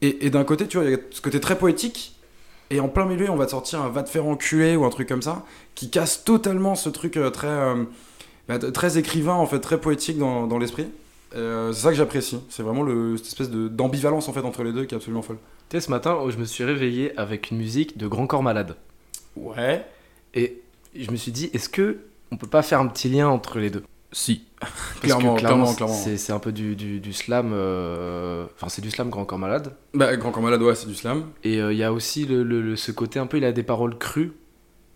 [0.00, 2.16] et, et d'un côté tu vois il y a ce côté très poétique
[2.70, 4.90] et en plein milieu on va te sortir un va te faire enculer ou un
[4.90, 7.84] truc comme ça qui casse totalement ce truc euh, très euh,
[8.48, 10.86] bah, très écrivain en fait très poétique dans, dans l'esprit.
[11.34, 12.40] Euh, c'est ça que j'apprécie.
[12.50, 15.22] C'est vraiment le, cette espèce de- d'ambivalence en fait entre les deux qui est absolument
[15.22, 15.38] folle.
[15.70, 18.42] Tu sais, ce matin, oh, je me suis réveillé avec une musique de Grand Corps
[18.42, 18.76] Malade.
[19.36, 19.82] ouais.
[20.34, 20.60] Et
[20.94, 22.00] je me suis dit, est-ce que
[22.32, 23.84] on peut pas faire un petit lien entre les deux.
[24.14, 24.44] Si.
[25.00, 25.94] Clairement, clairement, clairement.
[25.94, 27.52] C'est un peu du, du, du slam.
[27.54, 29.74] euh, Enfin, c'est du slam grand corps malade.
[29.94, 31.24] Bah, Grand Corps Malade, ouais, c'est du slam.
[31.44, 33.52] Et euh, il y a aussi le, le- le- ce côté un peu, il a
[33.52, 34.32] des paroles crues.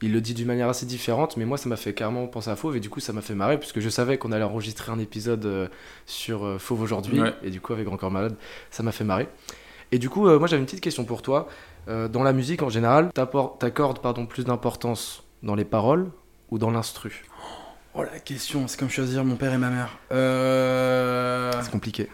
[0.02, 2.56] Il le dit d'une manière assez différente, mais moi ça m'a fait carrément penser à
[2.56, 4.98] Fauve et du coup ça m'a fait marrer puisque je savais qu'on allait enregistrer un
[4.98, 5.68] épisode euh,
[6.04, 7.32] sur Fauve aujourd'hui Ouais.
[7.42, 8.36] et du coup avec Grand Corps Malade
[8.70, 9.26] ça m'a fait marrer.
[9.92, 11.48] Et du coup moi j'avais une petite question pour toi.
[11.88, 16.10] Dans la musique en général, t'accordes pardon plus d'importance dans les paroles
[16.50, 17.24] ou dans l'instru
[17.94, 19.98] Oh la question, c'est comme choisir mon père et ma mère.
[20.12, 21.50] Euh...
[21.62, 22.08] C'est compliqué.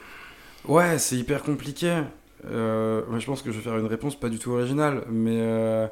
[0.67, 2.03] Ouais, c'est hyper compliqué.
[2.51, 5.87] Euh, je pense que je vais faire une réponse pas du tout originale, mais euh,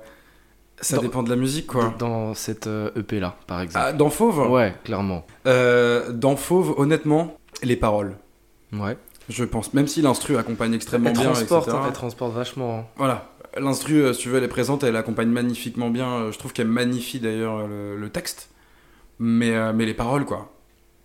[0.80, 1.92] ça Dans- dépend de la musique, quoi.
[1.98, 3.84] Dans cette EP là par exemple.
[3.88, 4.48] Ah, dans Fauve?
[4.50, 5.26] Ouais, clairement.
[5.46, 8.16] Euh, Dans Fauve, honnêtement, les paroles.
[8.72, 8.96] Ouais.
[9.28, 11.82] Je pense, même si l'instru accompagne extrêmement Elle bien, transporte, etc.
[11.86, 12.78] elle transporte vachement.
[12.80, 12.84] hein.
[12.96, 13.28] Voilà.
[13.58, 16.08] L'instru, euh, si tu veux, elle est présente, elle accompagne magnifiquement bien.
[16.08, 18.50] euh, Je trouve qu'elle magnifie d'ailleurs euh, le, le texte.
[19.18, 20.50] Mais, mais les paroles, quoi.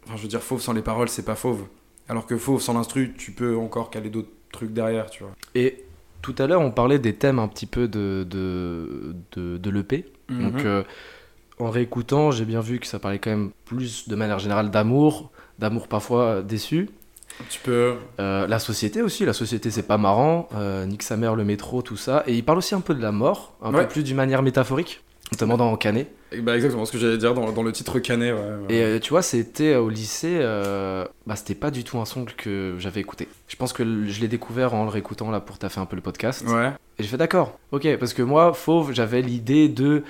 [0.05, 1.65] Enfin, je veux dire, fauve sans les paroles, c'est pas fauve.
[2.07, 5.33] Alors que fauve sans l'instru, tu peux encore caler d'autres trucs derrière, tu vois.
[5.53, 5.83] Et
[6.21, 10.05] tout à l'heure, on parlait des thèmes un petit peu de, de, de, de l'EP.
[10.29, 10.65] Donc, Mhm.
[10.65, 10.83] euh,
[11.59, 15.31] en réécoutant, j'ai bien vu que ça parlait quand même plus de manière générale d'amour,
[15.59, 16.89] d'amour parfois déçu.
[17.49, 17.95] Tu peux.
[18.19, 21.81] Euh, la société aussi, la société c'est pas marrant, euh, nique sa mère, le métro,
[21.81, 22.23] tout ça.
[22.27, 23.83] Et il parle aussi un peu de la mort, un Ouais.
[23.83, 26.07] peu plus d'une manière métaphorique, notamment dans Canet.
[26.31, 28.39] Et Bah, exactement ce que j'allais dire dans, dans le titre canet, ouais.
[28.39, 28.73] ouais.
[28.75, 32.25] Et euh, tu vois, c'était au lycée, euh, bah, c'était pas du tout un son
[32.25, 33.27] que j'avais écouté.
[33.47, 36.01] Je pense que je l'ai découvert en le réécoutant là pour taffer un peu le
[36.01, 36.43] podcast.
[36.47, 36.71] Ouais.
[36.97, 40.03] Et j'ai fait d'accord, ok, parce que moi, Fauve, j'avais l'idée de,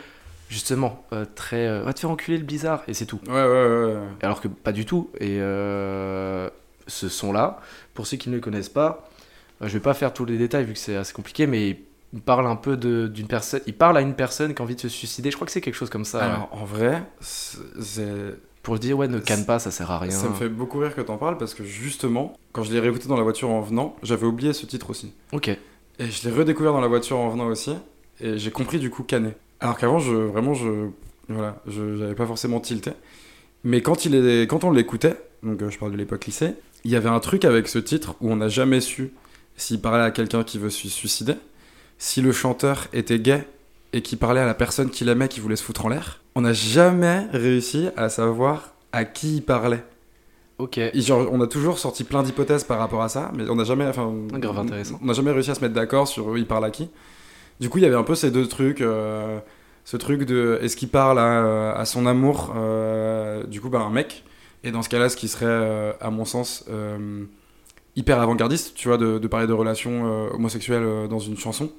[0.50, 3.20] justement, euh, très, euh, va te faire enculer le bizarre, et c'est tout.
[3.28, 3.86] Ouais, ouais, ouais.
[3.86, 3.98] ouais.
[4.22, 5.10] Alors que pas du tout.
[5.20, 6.50] Et euh,
[6.88, 7.60] ce son-là,
[7.94, 9.08] pour ceux qui ne le connaissent pas,
[9.62, 11.78] euh, je vais pas faire tous les détails vu que c'est assez compliqué, mais
[12.14, 14.76] il parle un peu de- d'une personne, il parle à une personne qui a envie
[14.76, 15.32] de se suicider.
[15.32, 16.24] Je crois que c'est quelque chose comme ça.
[16.24, 18.36] Alors, en vrai, c'est.
[18.64, 20.10] Pour dire, ouais, ne canne pas, ça sert à rien.
[20.10, 23.08] Ça me fait beaucoup rire que t'en parles parce que justement, quand je l'ai réécouté
[23.08, 25.14] dans la voiture en venant, j'avais oublié ce titre aussi.
[25.34, 25.50] Ok.
[25.50, 25.60] Et
[26.00, 27.76] je l'ai redécouvert dans la voiture en venant aussi,
[28.20, 29.38] et j'ai compris du coup Canet.
[29.60, 30.88] Alors qu'avant, je, vraiment, je,
[31.30, 32.92] voilà, je, j'avais pas forcément tilté.
[33.64, 36.92] Mais quand, il est, quand on l'écoutait, donc euh, je parle de l'époque lycée, il
[36.92, 39.12] y avait un truc avec ce titre où on n'a jamais su
[39.58, 41.34] s'il parlait à quelqu'un qui veut se suicider,
[41.98, 43.48] si le chanteur était gay
[43.92, 46.22] et qui parlait à la personne qu'il aimait qui voulait se foutre en l'air.
[46.36, 49.84] On n'a jamais réussi à savoir à qui il parlait.
[50.58, 50.78] Ok.
[50.78, 53.64] Et genre, on a toujours sorti plein d'hypothèses par rapport à ça, mais on n'a
[53.64, 55.00] jamais, enfin, Ah, grave intéressant.
[55.02, 56.90] On n'a jamais réussi à se mettre d'accord sur il parle à qui.
[57.60, 59.40] Du coup, il y avait un peu ces deux trucs, euh,
[59.86, 63.90] ce truc de est-ce qu'il parle à, à son amour, euh, du coup, bah, un
[63.90, 64.24] mec,
[64.66, 67.24] et dans ce cas-là, ce qui serait, euh, à mon sens, euh,
[67.96, 71.72] hyper avant-gardiste, tu vois, de, de parler de relations euh, homosexuelles euh, dans une chanson.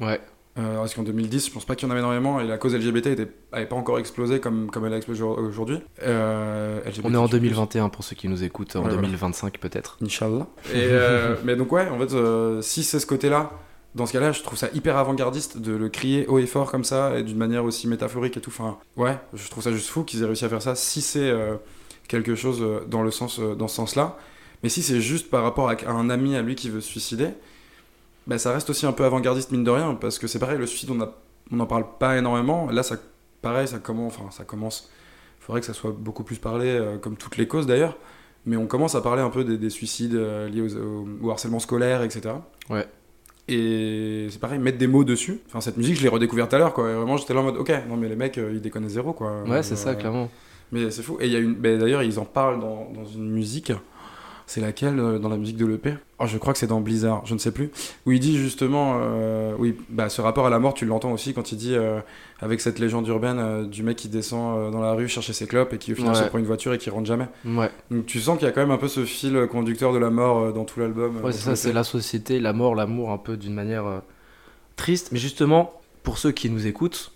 [0.00, 0.20] Ouais.
[0.56, 2.76] Euh, parce qu'en 2010, je pense pas qu'il y en avait énormément et la cause
[2.76, 5.80] LGBT était, avait pas encore explosé comme, comme elle a explosé aujourd'hui.
[6.04, 7.30] Euh, On est en LGBTQ+.
[7.40, 9.02] 2021 pour ceux qui nous écoutent, en Ouais, voilà.
[9.02, 9.96] 2025 peut-être.
[10.00, 10.46] Inch'Allah.
[10.72, 13.50] Et euh, mais donc ouais, en fait, euh, si c'est ce côté-là,
[13.96, 16.84] dans ce cas-là, je trouve ça hyper avant-gardiste de le crier haut et fort comme
[16.84, 18.50] ça, et d'une manière aussi métaphorique et tout.
[18.50, 21.18] Enfin, ouais, je trouve ça juste fou qu'ils aient réussi à faire ça, si c'est
[21.30, 21.56] euh,
[22.08, 24.16] quelque chose euh, dans, le sens, euh, dans ce sens-là.
[24.62, 27.28] Mais si c'est juste par rapport à, un ami à lui qui veut se suicider,
[28.26, 30.66] bah, ça reste aussi un peu avant-gardiste mine de rien, parce que c'est pareil, le
[30.66, 32.70] suicide, on n'en parle pas énormément.
[32.70, 32.96] Là, ça,
[33.42, 34.90] pareil, ça commence, enfin, ça commence.
[35.40, 37.96] Il faudrait que ça soit beaucoup plus parlé, euh, comme toutes les causes d'ailleurs.
[38.46, 41.30] Mais on commence à parler un peu des, des suicides euh, liés aux- au, au
[41.30, 42.34] harcèlement scolaire, etc.
[42.70, 42.86] Ouais.
[43.48, 45.40] Et c'est pareil, mettre des mots dessus.
[45.48, 46.90] Enfin, cette musique, je l'ai redécouverte tout à l'heure, quoi.
[46.90, 49.42] Et vraiment, j'étais là en mode, ok, non, mais les mecs, ils déconnent zéro, quoi.
[49.42, 50.30] Ouais, c'est ça, clairement.
[50.72, 51.16] Mais c'est fou.
[51.20, 51.54] Et il y a une.
[51.54, 53.72] ben, D'ailleurs, ils en parlent dans, dans une musique.
[54.46, 57.24] C'est laquelle euh, dans la musique de l'EP Oh, je crois que c'est dans Blizzard,
[57.24, 57.70] je ne sais plus.
[58.04, 61.32] Où il dit justement, euh, oui, bah, ce rapport à la mort, tu l'entends aussi
[61.32, 62.00] quand il dit, euh,
[62.40, 65.78] avec cette légende urbaine du mec qui descend dans la rue chercher ses clopes et
[65.78, 66.22] qui au final Ouais.
[66.22, 67.26] se prend une voiture et qui rentre jamais.
[67.46, 69.98] Ouais, Donc tu sens qu'il y a quand même un peu ce fil conducteur de
[69.98, 71.24] la mort dans tout l'album.
[71.24, 74.02] ouais c'est ça, c'est la société, la mort, l'amour, un peu d'une manière
[74.76, 75.08] triste.
[75.10, 75.72] Mais justement,
[76.02, 77.12] pour ceux qui nous écoutent,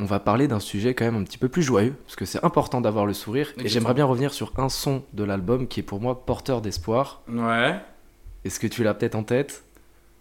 [0.00, 2.44] on va parler d'un sujet quand même un petit peu plus joyeux, parce que c'est
[2.44, 3.52] important d'avoir le sourire.
[3.58, 7.22] Et j'aimerais bien revenir sur un son de l'album qui est pour moi porteur d'espoir.
[7.28, 7.76] Ouais.
[8.44, 9.62] Est-ce que tu l'as peut-être en tête?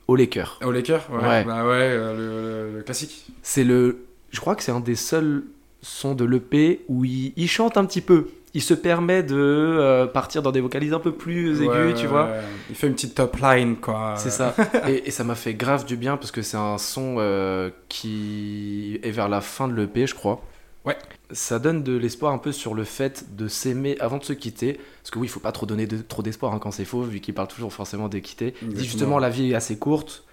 [0.07, 0.59] Au les cœurs.
[0.63, 1.17] Au Laker ouais.
[1.21, 1.43] Ouais.
[1.43, 3.25] Bah ouais, euh, le, le- le classique.
[3.41, 4.05] C'est le.
[4.29, 5.43] Je crois que c'est un des seuls
[5.81, 8.27] sons de l'EP où il, il chante un petit peu.
[8.55, 12.07] Il se permet de euh, partir dans des vocalises un peu plus aiguës, Ouais, tu
[12.07, 12.29] vois.
[12.69, 14.13] Il fait une petite top line, quoi.
[14.17, 14.55] C'est ça.
[14.87, 18.99] et, et ça m'a fait grave du bien parce que c'est un son euh, qui
[19.03, 20.41] est vers la fin de l'EP, je crois.
[20.85, 20.95] Ouais.
[21.31, 24.79] Ça donne de l'espoir un peu sur le fait de s'aimer avant de se quitter.
[25.01, 27.01] Parce que oui, il faut pas trop donner de- trop d'espoir hein, quand c'est faux,
[27.01, 28.53] vu qu'il parle toujours forcément de quitter.
[28.61, 30.23] Il dit justement la vie est assez courte.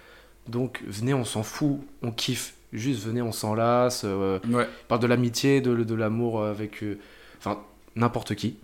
[0.47, 2.53] Donc venez, on s'en fout, on kiffe.
[2.71, 4.03] Juste venez, on s'enlace.
[4.05, 4.63] euh, Ouais.
[4.69, 6.83] il parle de l'amitié, de, de l'amour avec.
[6.83, 6.99] euh,
[7.39, 7.59] enfin
[7.95, 8.57] n'importe qui.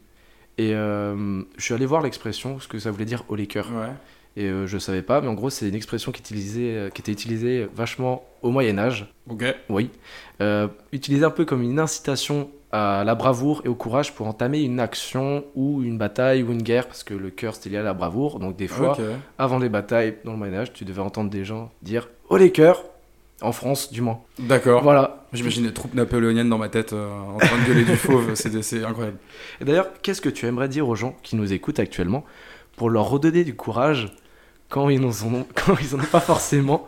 [0.57, 3.71] Et euh, je suis allé voir l'expression, ce que ça voulait dire au cœur.
[3.71, 3.93] Ouais.
[4.35, 7.01] Et euh, je savais pas, mais en gros, c'est une expression qui, utilisait, euh, qui
[7.01, 9.13] était utilisée vachement au Moyen-Âge.
[9.29, 9.43] Ok.
[9.69, 9.89] Oui.
[10.41, 14.61] Euh, utilisée un peu comme une incitation à la bravoure et au courage pour entamer
[14.61, 17.83] une action ou une bataille ou une guerre, parce que le cœur c'était lié à
[17.83, 18.39] la bravoure.
[18.39, 18.95] Donc, des fois,
[19.37, 22.83] avant les batailles dans le Moyen-Âge, tu devais entendre des gens dire Oh les cœurs
[23.41, 24.19] En France, du moins.
[24.37, 24.83] D'accord.
[24.83, 25.25] Voilà.
[25.31, 28.33] J'imagine les troupes napoléoniennes dans ma tête euh, en train de gueuler du fauve.
[28.35, 29.17] C'est incroyable.
[29.61, 32.25] Et d'ailleurs, qu'est-ce que tu aimerais dire aux gens qui nous écoutent actuellement
[32.75, 34.13] pour leur redonner du courage
[34.69, 36.87] quand ils n'en ont, quand ils en ont pas forcément?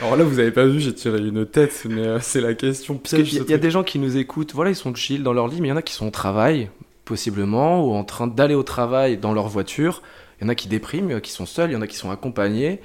[0.00, 2.94] Alors là, vous avez pas vu, j'ai tiré une tête, mais euh, c'est la question
[2.96, 3.32] piège.
[3.34, 3.60] y, a- il y a truc.
[3.60, 5.74] des gens qui nous écoutent, voilà, ils sont chill dans leur lit, mais il y
[5.74, 6.70] en a qui sont au travail,
[7.04, 10.02] possiblement, ou en train d'aller au travail dans leur voiture.
[10.40, 12.10] Il y en a qui dépriment, qui sont seuls, il y en a qui sont
[12.10, 12.80] accompagnés.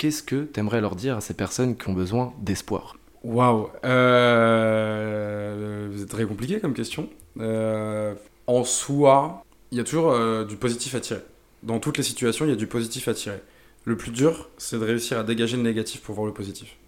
[0.00, 2.96] Qu'est-ce que tu aimerais leur dire à ces personnes qui ont besoin d'espoir?
[3.22, 3.68] Waouh.
[3.84, 4.80] Euh,
[5.94, 7.10] C'est très compliqué comme question.
[7.38, 8.14] Euh,
[8.46, 11.20] en soi, il y a toujours euh, du positif à tirer.
[11.62, 13.42] Dans toutes les situations, il y a du positif à tirer.
[13.84, 16.78] Le plus dur, c'est de réussir à dégager le négatif pour voir le positif.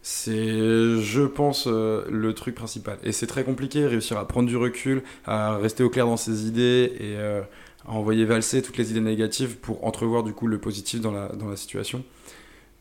[0.00, 2.96] C'est, je pense, le truc principal.
[3.02, 6.46] Et c'est très compliqué, réussir à prendre du recul, à rester au clair dans ses
[6.46, 11.02] idées et à envoyer valser toutes les idées négatives pour entrevoir du coup le positif
[11.02, 12.02] dans la, dans la situation.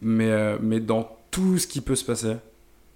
[0.01, 2.35] Mais, euh, mais dans tout ce qui peut se passer,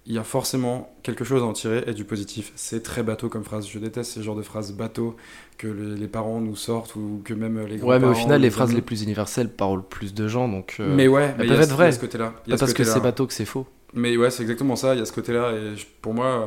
[0.06, 2.52] il y a forcément quelque chose à en tirer et du positif.
[2.56, 3.68] C'est très bateau comme phrase.
[3.68, 5.16] Je déteste ces genres de phrases bateau
[5.58, 8.40] que les, les parents nous sortent ou que même les grands Ouais, mais au final,
[8.40, 10.76] les phrases les plus universelles parlent plus de gens, donc.
[10.80, 12.34] euh, Mais ouais, mais a être il y a ce côté-là.
[12.48, 13.66] Pas ce parce que c'est bateau que c'est faux.
[13.94, 16.46] Mais ouais, c'est exactement ça, il y a ce côté-là, et je- pour moi, euh,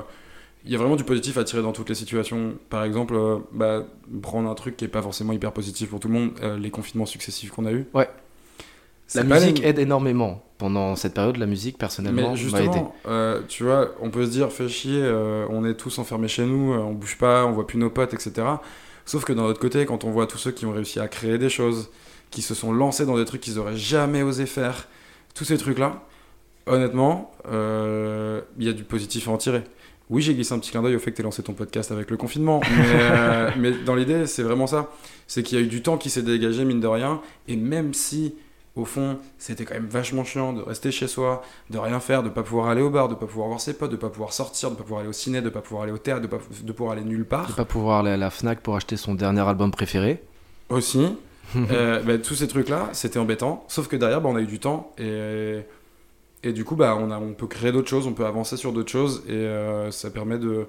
[0.65, 2.55] il y a vraiment du positif à tirer dans toutes les situations.
[2.69, 3.85] Par exemple, euh, bah,
[4.21, 6.71] prendre un truc qui est pas forcément hyper positif pour tout le monde, euh, les
[6.71, 7.85] confinements successifs qu'on a eu.
[7.93, 8.09] Ouais.
[9.13, 10.41] La musique aide énormément.
[10.57, 12.79] Pendant cette période, la musique, personnellement, m'a aidé.
[13.07, 16.45] euh, tu vois, on peut se dire, fais chier, euh, on est tous enfermés chez
[16.45, 18.47] nous, euh, on bouge pas, on voit plus nos potes, etc.
[19.05, 21.37] Sauf que d'un autre côté, quand on voit tous ceux qui ont réussi à créer
[21.37, 21.89] des choses,
[22.31, 24.87] qui se sont lancés dans des trucs qu'ils auraient jamais osé faire,
[25.33, 26.01] tous ces trucs-là,
[26.65, 29.63] honnêtement, euh, il y a du positif à en tirer.
[30.09, 32.11] Oui, j'ai glissé un petit clin d'œil au fait que tu lancé ton podcast avec
[32.11, 34.89] le confinement, mais, euh, mais dans l'idée, c'est vraiment ça.
[35.27, 37.93] C'est qu'il y a eu du temps qui s'est dégagé, mine de rien, et même
[37.93, 38.35] si,
[38.75, 42.29] au fond, c'était quand même vachement chiant de rester chez soi, de rien faire, de
[42.29, 44.69] pas pouvoir aller au bar, de pas pouvoir voir ses potes, de pas pouvoir sortir,
[44.69, 46.71] de pas pouvoir aller au ciné, de pas pouvoir aller au théâtre, de pas de
[46.73, 47.47] pouvoir aller nulle part.
[47.47, 50.21] De pas pouvoir aller à la Fnac pour acheter son dernier album préféré.
[50.69, 51.07] Aussi,
[51.55, 53.63] euh, bah, tous ces trucs-là, c'était embêtant.
[53.69, 55.61] Sauf que derrière, bah, on a eu du temps et,
[56.43, 58.73] et du coup, bah, on, a, on peut créer d'autres choses, on peut avancer sur
[58.73, 60.67] d'autres choses et euh, ça permet de,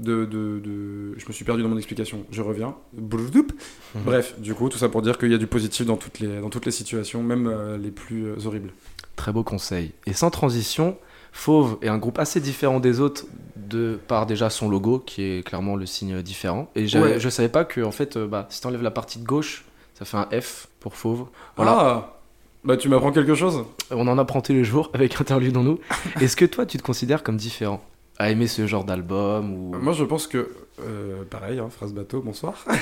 [0.00, 2.74] de, de, de- Je me suis perdu dans mon explication, je reviens.
[2.96, 4.02] Mhm.
[4.04, 6.40] Bref, du coup, tout ça pour dire qu'il y a du positif dans toutes les,
[6.40, 8.72] dans toutes les situations, même euh, les plus euh, horribles.
[9.16, 9.92] Très beau conseil.
[10.06, 10.96] Et sans transition,
[11.32, 15.46] Fauve est un groupe assez différent des autres de par déjà son logo qui est
[15.46, 16.70] clairement le signe différent.
[16.74, 17.20] Et Ouais.
[17.20, 20.04] je savais pas que en fait, euh, bah, si t'enlèves la partie de gauche, ça
[20.04, 21.26] fait un F pour Fauve.
[21.56, 21.72] Voilà.
[21.78, 22.16] Ah
[22.64, 25.78] Bah, tu m'apprends quelque chose On en apprend tous les jours avec Interlude-nous.
[26.20, 27.82] Est-ce que toi, tu te considères comme différent?
[28.20, 30.50] À aimer ce genre d'album ou Moi, je pense que.
[30.80, 32.64] euh, pareil, hein, phrase bateau, bonsoir.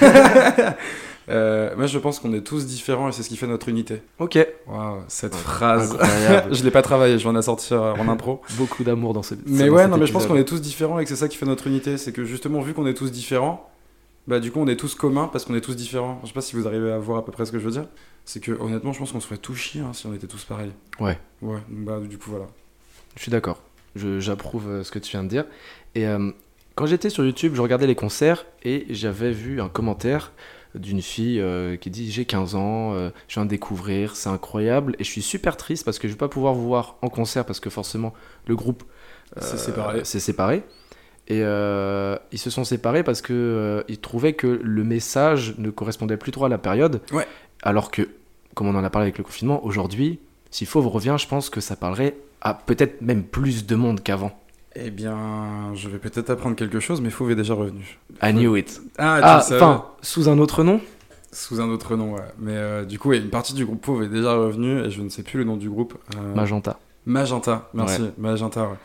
[1.30, 4.00] Euh, moi, je pense qu'on est tous différents et c'est ce qui fait notre unité.
[4.18, 4.38] Ok.
[4.66, 5.98] Waouh, cette phrase.
[6.50, 8.40] Je l'ai pas travaillé, je de la sortir euh, en impro.
[8.56, 9.34] Beaucoup d'amour dans ce.
[9.44, 11.36] Mais ouais, non, mais je pense qu'on est tous différents et que c'est ça qui
[11.36, 11.98] fait notre unité.
[11.98, 13.68] C'est que justement, vu qu'on est tous différents,
[14.26, 16.18] bah du coup, on est tous communs parce qu'on est tous différents.
[16.22, 17.72] Je sais pas si vous arrivez à voir à peu près ce que je veux
[17.72, 17.84] dire.
[18.24, 20.44] C'est que honnêtement, je pense qu'on se ferait tout chier hein, si on était tous
[20.46, 20.72] pareils.
[20.98, 21.18] Ouais.
[21.42, 22.46] Ouais, bah du coup, voilà.
[23.16, 23.60] Je suis d'accord.
[23.96, 25.44] J'approuve euh, ce que tu viens de dire.
[25.94, 26.30] Et euh,
[26.74, 30.32] quand j'étais sur YouTube, je regardais les concerts et j'avais vu un commentaire
[30.74, 34.94] d'une fille euh, qui dit J'ai 15 ans, euh, je viens de découvrir, c'est incroyable.
[34.98, 37.44] Et je suis super triste parce que je vais pas pouvoir vous voir en concert
[37.44, 38.14] parce que forcément
[38.46, 38.84] le groupe
[39.40, 40.04] séparé.
[40.04, 40.62] s'est séparé.
[41.26, 46.16] Et euh, ils se sont séparés parce que ils trouvaient que le message ne correspondait
[46.16, 47.02] plus trop à la période.
[47.12, 47.26] Ouais.
[47.62, 48.08] Alors que,
[48.54, 50.20] comme on en a parlé avec le confinement, aujourd'hui,
[50.50, 54.32] si Fauve revient, je pense que ça parlerait à peut-être même plus de monde qu'avant.
[54.76, 57.98] Eh bien, je vais peut-être apprendre quelque chose, mais Fauve est déjà revenu.
[58.22, 58.80] I knew it.
[58.96, 60.80] Ah, Ah, enfin, sous un autre nom?
[61.32, 62.22] Sous un autre nom, ouais.
[62.38, 65.08] Mais euh, du coup, une partie du groupe Fauve est déjà revenue et je ne
[65.08, 65.94] sais plus le nom du groupe.
[66.16, 66.78] Euh, Magenta.
[67.06, 68.02] Magenta, merci.
[68.18, 68.76] Magenta, ouais.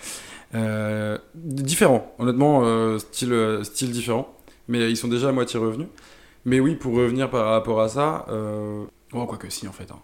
[0.55, 4.27] Euh, différent, honnêtement, euh, style, style différent.
[4.67, 5.87] Mais ils sont déjà à moitié revenus.
[6.45, 8.85] Mais oui, pour revenir par rapport à ça, euh...
[9.13, 9.91] oh, quoi que si, en fait.
[9.91, 9.99] Hein.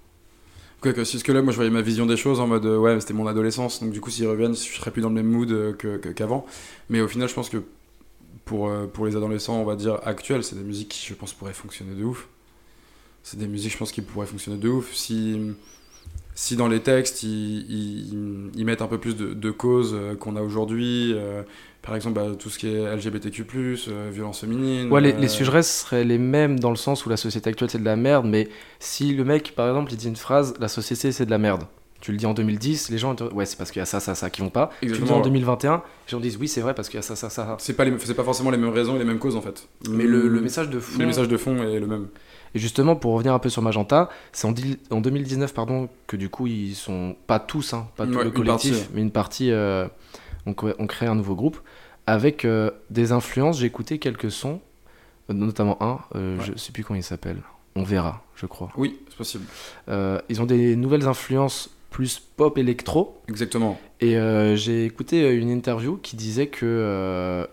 [0.82, 2.66] Quoi que si, parce que là, moi, je voyais ma vision des choses en mode,
[2.66, 5.16] euh, ouais, c'était mon adolescence, donc du coup, s'ils reviennent, je serais plus dans le
[5.16, 6.46] même mood euh, qu'avant.
[6.90, 7.62] Mais au final, je pense que
[8.46, 11.34] pour, euh, pour les adolescents, on va dire, actuels, c'est des musiques qui, je pense,
[11.34, 12.30] pourraient fonctionner de ouf.
[13.24, 14.94] C'est des musiques, je pense, qui pourraient fonctionner de ouf.
[14.94, 15.38] Si
[16.36, 20.16] si dans les textes ils, ils- ils mettent un peu plus de, de causes euh,
[20.16, 21.42] qu'on a aujourd'hui, euh,
[21.82, 23.44] par exemple bah, tout ce qui est LGBTQ+,
[23.90, 24.92] euh, violence féminine.
[24.92, 27.70] Ouais, les, euh, les sujets seraient les mêmes dans le sens où la société actuelle
[27.70, 28.48] c'est de la merde, mais
[28.80, 31.64] si le mec, par exemple, il dit une phrase, la société c'est de la merde.
[32.02, 34.00] Tu le dis en 2010, les gens, te- ouais, c'est parce qu'il y a ça,
[34.00, 34.70] ça, ça qui vont pas.
[34.80, 35.26] Tu le dis Exactement, en ouais.
[35.26, 37.46] 2021, les gens disent oui, c'est vrai parce qu'il y a ça, ça, ça.
[37.46, 37.56] ça.
[37.60, 39.68] C'est pas, les- c'est pas forcément les mêmes raisons et les mêmes causes en fait.
[39.90, 40.98] Mais le, le message de fond.
[40.98, 42.08] Le message de fond est le même.
[42.56, 46.18] Et justement, pour revenir un peu sur Magenta, c'est en, dix- en 2019, pardon, que
[46.18, 48.90] du coup, ils sont pas tous, hein, pas tout Ouais, le collectif, partie, ouais.
[48.96, 49.88] mais une partie, euh,
[50.46, 51.60] on, on crée un nouveau groupe
[52.08, 53.60] avec euh, des influences.
[53.60, 54.62] J'ai écouté quelques sons,
[55.30, 56.44] euh, notamment un, euh, Ouais.
[56.54, 57.38] je sais plus comment il s'appelle.
[57.76, 58.72] On verra, je crois.
[58.78, 59.46] Oui, c'est possible.
[59.90, 63.22] Euh, ils ont des nouvelles influences plus pop électro.
[63.30, 63.80] Exactement.
[64.02, 64.16] Et
[64.56, 67.48] j'ai écouté une interview qui disait que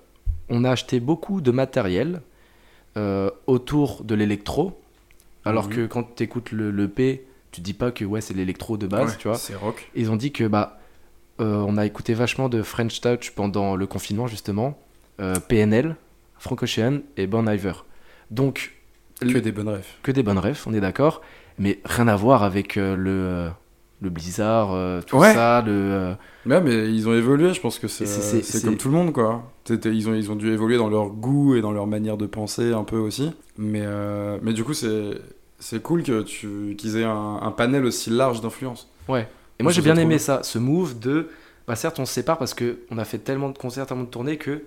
[0.49, 2.21] on a acheté beaucoup de matériel
[3.47, 4.81] autour de l'électro,
[5.47, 5.75] alors Mhm.
[5.75, 8.87] que quand tu écoutes le, le P, tu dis pas que ouais c'est l'électro de
[8.87, 9.37] base, Ouais, tu vois.
[9.39, 9.91] C'est rock.
[9.95, 10.79] Ils ont dit que bah
[11.41, 14.79] euh, on a écouté vachement de French Touch pendant le confinement justement,
[15.21, 15.97] euh, PNL,
[16.39, 17.73] Frank Ocean et Bon Iver.
[18.31, 18.73] Donc
[19.21, 19.87] Que des bonnes rêves.
[20.03, 21.23] que des bonnes refs, on est d'accord,
[21.59, 23.51] mais rien à voir avec euh, le
[24.03, 25.33] le Blizzard, euh, tout Ouais.
[25.33, 28.95] ça, le euh, Ouais, mais ils ont évolué, je pense que c'est comme tout le
[28.95, 29.51] monde, quoi.
[29.71, 32.73] Ils ont, ils ont dû évoluer dans leur goût et dans leur manière de penser
[32.75, 33.33] un peu aussi.
[33.57, 35.13] Mais, euh, mais du coup, c'est
[35.59, 38.89] c'est cool que tu qu'ils aient un, un panel aussi large d'influence.
[39.09, 39.29] Ouais.
[39.59, 41.29] Et moi j'ai bien aimé ça, ce move de.
[41.67, 44.09] Bah certes on se sépare parce que on a fait tellement de concerts, tellement de
[44.09, 44.63] tournées que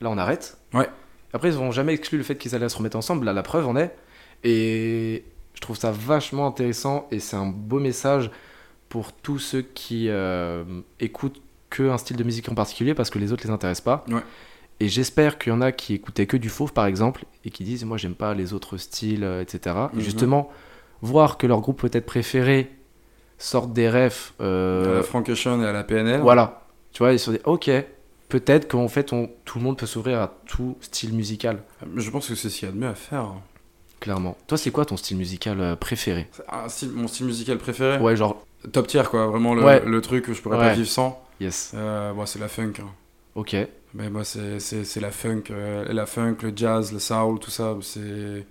[0.00, 0.58] là on arrête.
[0.72, 0.88] Ouais.
[1.32, 3.66] Après ils n'ont jamais exclu le fait qu'ils allaient se remettre ensemble, là la preuve
[3.66, 3.94] en est.
[4.44, 8.30] Et je trouve ça vachement intéressant et c'est un beau message
[8.88, 10.62] pour tous ceux qui euh,
[11.00, 14.04] écoutent que un style de musique en particulier parce que les autres les intéressent pas.
[14.08, 14.22] Ouais.
[14.84, 17.64] Et j'espère qu'il y en a qui écoutaient que du fauve par exemple et qui
[17.64, 19.76] disent moi j'aime pas les autres styles, euh, etc.
[19.94, 20.02] Et Mhm.
[20.02, 20.50] justement,
[21.00, 22.70] voir que leur groupe peut-être préféré
[23.38, 24.34] sortent des refs.
[24.42, 26.20] euh, à la Frank Ocean et à la PNL.
[26.20, 26.66] voilà.
[26.92, 27.70] Tu vois, ils se sont dit, ok,
[28.28, 32.10] peut-être qu'en fait, on, tout le monde peut s'ouvrir à tout style musical, Mais Je
[32.10, 33.24] pense que c'est ce qu'il y a de mieux à faire.
[34.00, 34.36] clairement.
[34.46, 36.28] Toi, c'est quoi ton style musical euh, préféré?
[36.68, 37.98] Style- mon style musical préféré?
[37.98, 39.26] Ouais, genre, Top tier, quoi.
[39.28, 39.82] Vraiment le, Ouais.
[39.84, 41.22] le truc que je pourrais pas vivre sans.
[41.40, 42.74] yes, Euh, moi, c'est la funk.
[42.80, 42.88] hein.
[43.34, 43.56] ok.
[43.94, 47.76] Mais moi, c'est la funk, euh, la funk, le jazz, le soul, tout ça.
[47.82, 48.44] C'est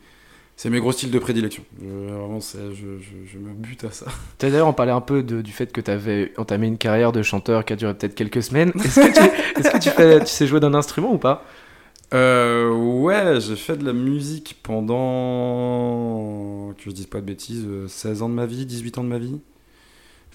[0.56, 1.63] c'est mes gros styles de prédilection.
[1.82, 4.06] Je- vraiment, je, je, je me bute à ça.
[4.39, 7.12] Tu d'ailleurs, on parlait un peu de- du fait que tu avais entamé une carrière
[7.12, 8.71] de chanteur qui a duré peut-être quelques semaines.
[8.84, 11.43] Est-ce que, tu, est-ce que tu, fais, tu sais jouer d'un instrument ou pas?
[12.13, 17.88] Euh, ouais, j'ai fait de la musique pendant, que je dise pas de bêtises, euh,
[17.88, 19.39] 16 ans de ma vie, 18 ans de ma vie.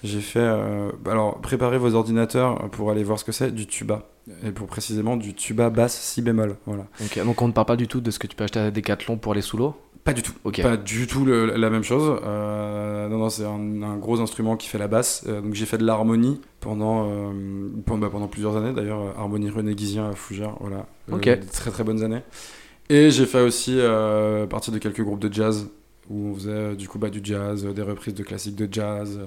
[0.03, 4.07] J'ai fait, euh, alors préparez vos ordinateurs pour aller voir ce que c'est, du tuba.
[4.45, 6.55] Et pour précisément du tuba basse si bémol.
[6.65, 6.85] Voilà.
[7.03, 8.69] Ok, Donc, on ne parle pas du tout de ce que tu peux acheter à
[8.71, 9.75] Decathlon pour aller sous l'eau?
[10.03, 10.31] Pas du tout.
[10.61, 12.19] Pas du tout le- la même chose.
[12.23, 15.25] Euh, non, non, c'est un, un gros instrument qui fait la basse.
[15.27, 17.09] Euh, donc j'ai fait de l'harmonie pendant,
[17.85, 19.13] pendant, bah, pendant plusieurs années d'ailleurs.
[19.17, 20.85] Harmonie René Guizien à Fougères, voilà.
[21.35, 22.21] Des très très bonnes années.
[22.89, 23.77] Et j'ai fait aussi
[24.49, 25.67] partie de quelques groupes de jazz
[26.09, 29.19] où on faisait du coup bah, du jazz, des reprises de classiques de jazz.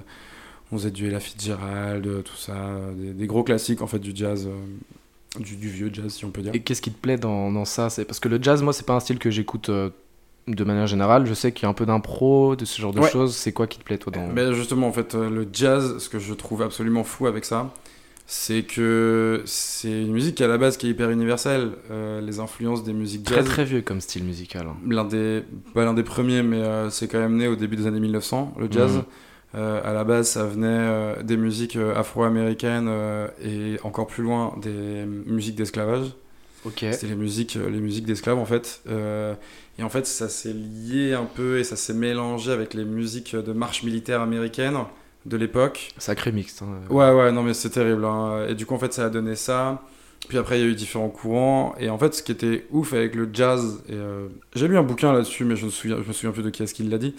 [0.73, 3.99] On faisait du Ella Fitzgerald, euh, tout ça, euh, des, des gros classiques en fait
[3.99, 6.51] du jazz, euh, du, du vieux jazz si on peut dire.
[6.55, 7.89] Et qu'est-ce qui te plaît dans, dans ça?
[7.91, 9.91] C'est Parce que le jazz, moi, c'est pas un style que j'écoute euh,
[10.47, 11.27] de manière générale.
[11.27, 13.09] Je sais qu'il y a un peu d'impro, de ce genre de Ouais.
[13.11, 13.35] choses.
[13.35, 14.27] C'est quoi qui te plaît, toi dans...
[14.33, 17.71] Ben justement, en fait, le jazz, ce que je trouve absolument fou avec ça,
[18.25, 21.71] c'est que c'est une musique qui à la base qui est hyper universelle.
[21.91, 24.65] Euh, les influences des musiques Très jazz, très vieux comme style musical.
[24.67, 24.75] hein.
[24.87, 25.43] l'un des,
[25.75, 28.55] pas l'un des premiers, mais euh, c'est quand même né au début des années 1900,
[28.59, 28.95] le jazz.
[28.95, 29.03] Mhm.
[29.55, 32.89] Euh, à la base, ça venait euh, des musiques euh, afro-américaines
[33.43, 36.07] et encore plus loin des musiques d'esclavage.
[36.65, 36.85] Ok.
[36.91, 38.81] C'était les musiques, les musiques d'esclaves en fait.
[38.89, 39.33] Euh,
[39.77, 43.35] et en fait, ça s'est lié un peu et ça s'est mélangé avec les musiques
[43.35, 44.77] de marche militaire américaine
[45.25, 45.91] de l'époque.
[45.97, 46.61] Sacré mixte.
[46.61, 46.67] hein.
[46.89, 48.05] Ouais, ouais, non, mais c'est terrible.
[48.05, 48.45] hein.
[48.47, 49.81] Et du coup, en fait, ça a donné ça.
[50.29, 51.75] Puis après, il y a eu différents courants.
[51.79, 54.83] Et en fait, ce qui était ouf avec le jazz, et euh, j'ai lu un
[54.83, 56.97] bouquin là-dessus, mais je me souviens, je me souviens plus de qui est-ce qu'il l'a
[56.97, 57.13] dit.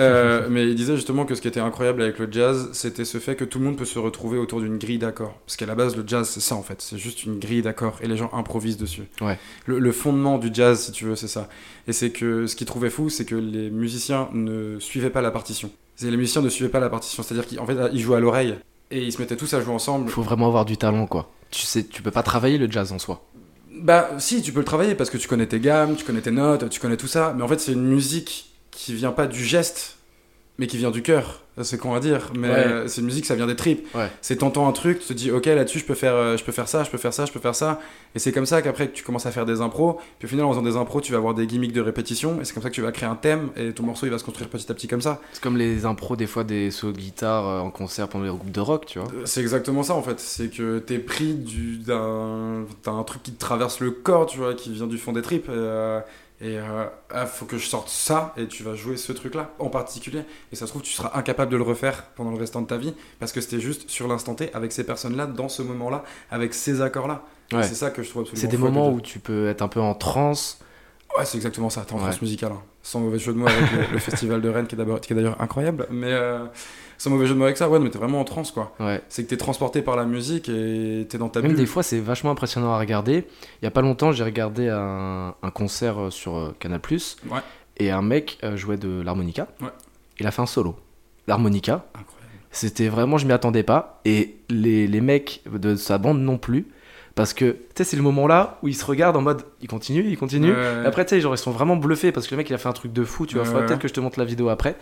[0.00, 3.18] Euh, mais il disait justement que ce qui était incroyable avec le jazz, c'était ce
[3.18, 5.38] fait que tout le monde peut se retrouver autour d'une grille d'accords.
[5.46, 6.80] Parce qu'à la base, le jazz, c'est ça en fait.
[6.80, 9.02] C'est juste une grille d'accords et les gens improvisent dessus.
[9.20, 9.38] Ouais.
[9.66, 11.48] Le, le fondement du jazz, si tu veux, c'est ça.
[11.86, 15.30] Et c'est que ce qu'il trouvait fou, c'est que les musiciens ne suivaient pas la
[15.30, 15.70] partition.
[16.02, 17.22] Les musiciens ne suivaient pas la partition.
[17.22, 18.56] C'est-à-dire qu'en fait, ils jouaient à l'oreille.
[18.90, 20.10] Et ils se mettaient tous à jouer ensemble.
[20.10, 21.30] Faut vraiment avoir du talent, quoi.
[21.50, 23.24] Tu sais, tu peux pas travailler le jazz en soi.
[23.82, 26.32] Bah si, tu peux le travailler parce que tu connais tes gammes, tu connais tes
[26.32, 27.34] notes, tu connais tout ça.
[27.36, 29.96] Mais en fait, c'est une musique qui vient pas du geste,
[30.60, 31.40] mais qui vient du cœur.
[31.62, 32.54] c'est con à dire, mais Ouais.
[32.54, 33.86] euh, c'est une musique, ça vient des tripes.
[33.94, 34.08] Ouais.
[34.22, 36.52] C'est t'entends un truc, tu te dis ok là-dessus je peux faire, euh, je peux
[36.52, 37.80] faire ça, je peux faire ça, je peux faire ça,
[38.14, 39.98] et c'est comme ça qu'après tu commences à faire des impros.
[40.18, 42.44] Puis au final en faisant des impros, tu vas avoir des gimmicks de répétition, et
[42.46, 44.24] c'est comme ça que tu vas créer un thème, et ton morceau il va se
[44.24, 45.20] construire petit à petit comme ça.
[45.32, 48.30] C'est comme les impros, des fois, des solos de guitare euh, en concert pendant les
[48.30, 49.08] groupes de rock, tu vois.
[49.26, 53.32] C'est exactement ça en fait, c'est que t'es pris du- d'un t'as un truc qui
[53.32, 55.48] te traverse le corps, tu vois, qui vient du fond des tripes.
[55.48, 56.00] Et, euh,
[56.40, 59.68] et euh, ah, faut que je sorte ça et tu vas jouer ce truc-là en
[59.68, 60.22] particulier.
[60.52, 62.76] Et ça se trouve, tu seras incapable de le refaire pendant le restant de ta
[62.78, 66.54] vie parce que c'était juste sur l'instant T avec ces personnes-là, dans ce moment-là, avec
[66.54, 67.22] ces accords-là.
[67.52, 67.62] Et Ouais.
[67.64, 69.80] C'est ça que je trouve absolument C'est des moments où tu peux être un peu
[69.80, 70.60] en transe.
[71.18, 72.02] Ouais, c'est exactement ça, t'es en Ouais.
[72.04, 72.52] France musicale.
[72.52, 72.62] hein.
[72.82, 75.86] Sans mauvais jeu de mots avec le, le festival de Rennes qui est d'ailleurs incroyable.
[75.90, 76.46] Mais euh,
[76.96, 78.74] sans mauvais jeu de mots avec ça, ouais, mais t'es vraiment en transe quoi.
[78.80, 79.02] Ouais.
[79.08, 81.60] C'est que t'es transporté par la musique et t'es dans ta Même bulle.
[81.60, 83.26] des fois, c'est vachement impressionnant à regarder.
[83.60, 86.80] Il y a pas longtemps, j'ai regardé un, un concert euh, sur euh, Canal+.
[86.90, 87.40] Ouais.
[87.78, 89.48] Et un mec jouait de l'harmonica.
[89.60, 89.68] Ouais.
[90.18, 90.76] Il a fait un solo.
[91.26, 92.32] L'harmonica, Incroyable.
[92.50, 94.00] c'était vraiment, je m'y attendais pas.
[94.04, 96.66] Et les, les mecs de sa bande non plus.
[97.20, 99.68] Parce que, tu sais, c'est le moment là où ils se regardent en mode, il
[99.68, 100.52] continue, il continue.
[100.52, 100.86] Ouais.
[100.86, 102.68] Après, tu sais, genre, ils sont vraiment bluffés parce que le mec, il a fait
[102.68, 103.26] un truc de fou.
[103.26, 104.76] Tu vois, Ouais, faudrait peut-être que je te montre la vidéo après.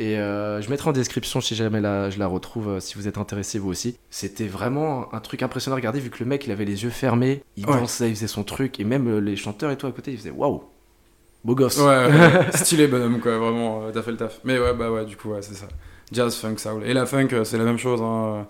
[0.00, 3.08] Et euh, je mettrai en description si jamais la, je la retrouve, euh, si vous
[3.08, 3.96] êtes intéressé vous aussi.
[4.10, 6.90] C'était vraiment un truc impressionnant à regarder vu que le mec, il avait les yeux
[6.90, 7.74] fermés, il Ouais.
[7.76, 8.78] dansait, il faisait son truc.
[8.78, 10.62] Et même euh, les chanteurs et tout à côté, ils faisaient waouh,
[11.44, 11.78] beau gosse.
[11.78, 14.38] Ouais, ouais, stylé bonhomme quoi, vraiment, t'as fait le taf.
[14.44, 15.66] Mais ouais, bah ouais, du coup, ouais, c'est ça.
[16.12, 16.84] Jazz, funk, soul.
[16.84, 18.00] Et la funk, c'est la même chose.
[18.00, 18.46] Hein.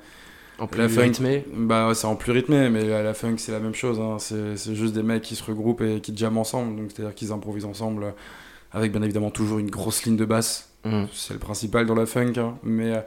[0.59, 1.03] En plus La funk.
[1.03, 1.45] rythmé.
[1.55, 4.01] Bah c'est en plus rythmé, mais la, la funk, c'est la même chose.
[4.01, 4.17] Hein.
[4.19, 6.77] C'est juste des mecs qui se regroupent et qui jamment ensemble.
[6.77, 8.15] Donc c'est-à-dire qu'ils improvisent ensemble,
[8.73, 10.71] avec bien évidemment toujours une grosse ligne de basse.
[10.85, 11.07] Mhm.
[11.13, 12.33] C'est le principal dans la funk.
[12.39, 12.59] hein.
[12.63, 13.01] Mais euh,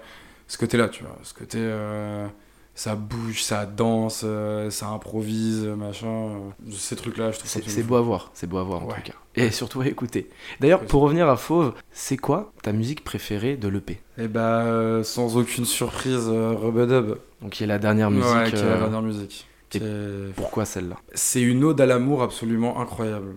[0.47, 1.57] ce côté-là, tu vois, ce côté.
[1.59, 2.27] euh,
[2.74, 6.07] ça bouge, ça danse, euh, ça improvise, machin.
[6.07, 6.39] euh,
[6.72, 8.95] ces trucs-là, je trouve C'est c'est beau à voir, c'est beau à voir en Ouais.
[8.95, 9.17] tout cas.
[9.36, 10.30] Et surtout à écouter.
[10.59, 15.03] D'ailleurs, pour revenir à Fauve, c'est quoi ta musique préférée de l'EP Et bah, euh,
[15.03, 17.15] sans aucune surprise, euh, Rubadub.
[17.41, 18.26] Donc, qui est la dernière musique.
[18.34, 19.47] Ouais, qui est la dernière musique.
[19.74, 20.97] et- C'est- Pourquoi celle-là?
[21.13, 23.36] C'est une ode à l'amour absolument incroyable.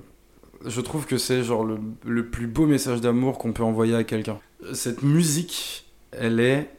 [0.66, 4.02] Je trouve que c'est genre le, le plus beau message d'amour qu'on peut envoyer à
[4.02, 4.38] quelqu'un.
[4.72, 6.70] Cette musique, elle est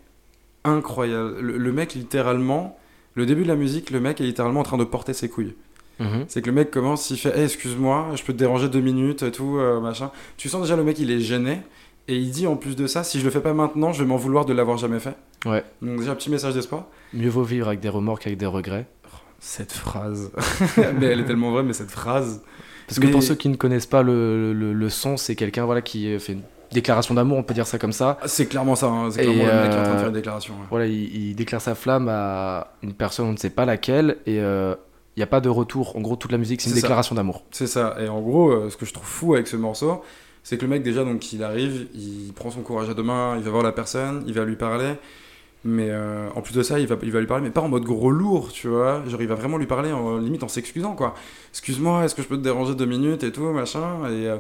[0.66, 1.39] incroyable.
[1.39, 2.78] Le, le mec, littéralement,
[3.16, 5.55] le début de la musique, le mec est littéralement en train de porter ses couilles.
[5.99, 6.26] Mhm.
[6.28, 9.24] C'est que le mec commence, il fait hey, excuse-moi, je peux te déranger deux minutes
[9.24, 10.11] et tout, euh, machin.
[10.38, 11.61] Tu sens déjà le mec, il est gêné.
[12.07, 14.07] Et il dit en plus de ça, si je le fais pas maintenant, je vais
[14.07, 15.16] m'en vouloir de l'avoir jamais fait.
[15.45, 15.63] Ouais.
[15.82, 16.86] Donc déjà, petit message d'espoir.
[17.13, 18.86] Mieux vaut vivre avec des remords qu'avec des regrets.
[19.39, 20.32] Cette phrase.
[20.99, 22.43] mais elle est tellement vraie, mais cette phrase.
[22.88, 25.66] Parce que Mais- pour ceux qui ne connaissent pas le, le, le son, c'est quelqu'un
[25.66, 26.41] voilà, qui euh, fait une
[26.76, 28.17] déclaration d'amour, on peut dire ça comme ça.
[28.26, 29.09] C'est clairement ça, hein.
[29.11, 30.53] c'est Et, clairement le mec qui est en train de euh, faire une déclaration.
[30.53, 30.65] ouais.
[30.69, 34.39] Voilà, il, il déclare sa flamme à une personne, on ne sait pas laquelle, et
[34.39, 34.76] euh,
[35.15, 35.95] il n'y a pas de retour.
[35.95, 37.43] En gros, toute la musique, c'est une déclaration d'amour.
[37.51, 37.95] C'est ça.
[37.99, 40.03] Et en gros, euh, ce que je trouve fou avec ce morceau,
[40.43, 43.36] c'est que le mec, déjà, donc, il arrive, il prend son courage à deux mains,
[43.38, 44.93] il va voir la personne, il va lui parler.
[45.67, 47.69] Mais euh, en plus de ça, il va, il va lui parler, mais pas en
[47.69, 49.01] mode gros lourd, tu vois.
[49.07, 51.15] Genre, il va vraiment lui parler, en, limite en s'excusant, quoi.
[51.49, 54.07] Excuse-moi, est-ce que je peux te déranger deux minutes et tout, machin.
[54.09, 54.38] Et euh,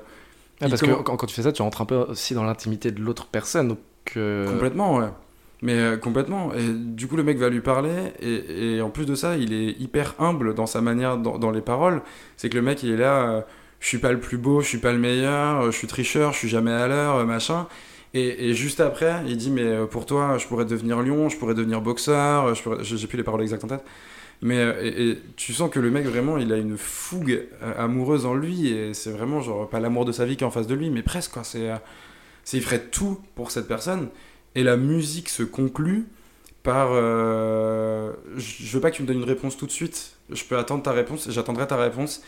[0.61, 2.91] Il parce que quand, quand tu fais ça, tu rentres un peu aussi dans l'intimité
[2.91, 3.67] de l'autre personne.
[3.69, 3.79] Donc,
[4.17, 5.07] euh, Complètement, ouais.
[5.61, 6.53] Mais euh, complètement.
[6.53, 8.13] Et du coup, le mec va lui parler.
[8.21, 11.51] Et, et en plus de ça, il est hyper humble dans sa manière, dans, dans
[11.51, 12.01] les paroles.
[12.37, 13.29] C'est que le mec, il est là.
[13.29, 13.41] euh,
[13.79, 16.31] je suis pas le plus beau, je suis pas le meilleur, euh, je suis tricheur,
[16.33, 17.67] je suis jamais à l'heure, machin.
[18.13, 21.53] Et, et juste après, il dit Mais pour toi, je pourrais devenir lion, je pourrais
[21.53, 22.53] devenir boxeur.
[22.81, 23.83] j'ai plus les paroles exactes en tête.
[24.41, 28.25] Mais euh, et, tu sens que le mec, vraiment, il a une fougue euh, amoureuse
[28.25, 28.67] en lui.
[28.69, 30.89] Et c'est vraiment, genre, pas l'amour de sa vie qui est en face de lui,
[30.89, 31.43] mais presque, quoi.
[31.43, 31.69] C'est.
[31.69, 31.77] euh,
[32.43, 34.09] c'est il ferait tout pour cette personne.
[34.53, 36.07] Et la musique se conclut
[36.63, 36.93] par.
[36.93, 40.15] je veux pas que tu me donnes une réponse tout de suite.
[40.29, 42.21] Je peux attendre ta réponse j'attendrai ta réponse.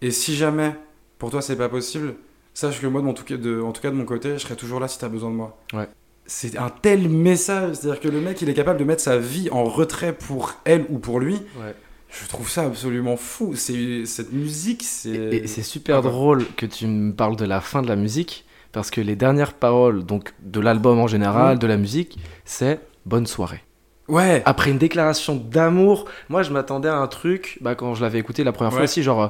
[0.00, 0.74] Et si jamais
[1.18, 2.14] pour toi c'est pas possible,
[2.54, 4.88] sache que moi, de de, en tout cas de mon côté, je serai toujours là
[4.88, 5.56] si t'as besoin de moi.
[5.72, 5.88] Ouais.
[6.30, 9.48] C'est un tel message, c'est-à-dire que le mec il est capable de mettre sa vie
[9.50, 11.34] en retrait pour elle ou pour lui.
[11.58, 11.74] ouais.
[12.10, 13.54] Je trouve ça absolument fou.
[13.54, 15.08] C'est cette musique, c'est.
[15.10, 16.06] Et, et c'est super Ah ouais.
[16.10, 19.52] drôle que tu me parles de la fin de la musique, parce que les dernières
[19.54, 21.58] paroles donc de l'album en général, Mhm.
[21.60, 23.62] de la musique, c'est bonne soirée.
[24.08, 24.42] Ouais.
[24.46, 28.42] Après une déclaration d'amour, moi je m'attendais à un truc, bah, quand je l'avais écouté
[28.44, 29.28] la première fois aussi, genre, euh,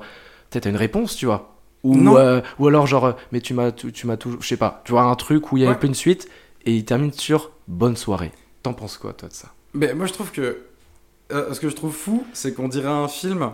[0.51, 1.55] peut-être une réponse, tu vois.
[1.85, 4.57] Ou, euh, ou alors genre, euh, mais tu m'as tu, tu m'as toujours, je sais
[4.57, 5.75] pas, tu vois, un truc où il y a Ouais.
[5.77, 6.29] pas une suite,
[6.69, 8.31] et il termine sur bonne soirée.
[8.63, 9.49] T'en penses quoi, toi, de ça?
[9.73, 10.59] Mais moi je trouve que
[11.33, 13.53] euh, ce que je trouve fou, c'est qu'on dirait un film,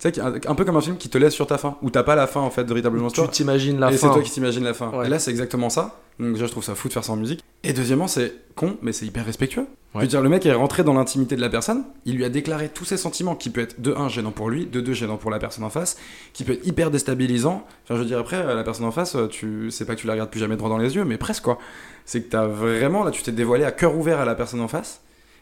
[0.00, 1.90] tu sais, un, un peu comme un film qui te laisse sur ta fin, où
[1.90, 3.10] t'as pas la fin en fait véritablement.
[3.10, 4.90] Tu t'imagines la et c'est fin toi qui t'imagines la fin.
[4.90, 5.06] Ouais.
[5.06, 6.00] Et là c'est exactement ça.
[6.18, 7.44] Donc déjà je trouve ça fou de faire ça en musique.
[7.64, 9.66] Et deuxièmement, c'est con, mais c'est hyper respectueux.
[9.94, 12.28] Je veux dire, le mec est rentré dans l'intimité de la personne, il lui a
[12.28, 15.16] déclaré tous ses sentiments qui peut être de un gênant pour lui, de deux gênant
[15.16, 15.96] pour la personne en face,
[16.34, 17.66] qui peut être hyper déstabilisant.
[17.84, 20.12] Enfin, je veux dire, après, la personne en face, tu c'est pas que tu la
[20.12, 21.58] regardes plus jamais droit dans les yeux, mais presque quoi.
[22.04, 24.68] C'est que t'as vraiment, là, tu t'es dévoilé à cœur ouvert à la personne en
[24.68, 25.00] face,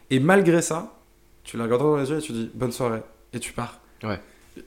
[0.09, 0.97] et malgré ça,
[1.43, 3.01] tu la regardes droit dans les yeux et tu dis bonne soirée,
[3.33, 3.79] et tu pars.
[4.03, 4.19] Ouais.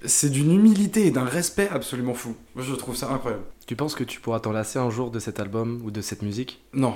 [0.04, 2.34] C'est d'une humilité et d'un respect absolument fou.
[2.54, 3.42] Moi, je trouve ça incroyable.
[3.66, 6.22] Tu penses que tu pourras t'en lasser un jour de cet album ou de cette
[6.22, 6.62] musique?
[6.72, 6.94] Non,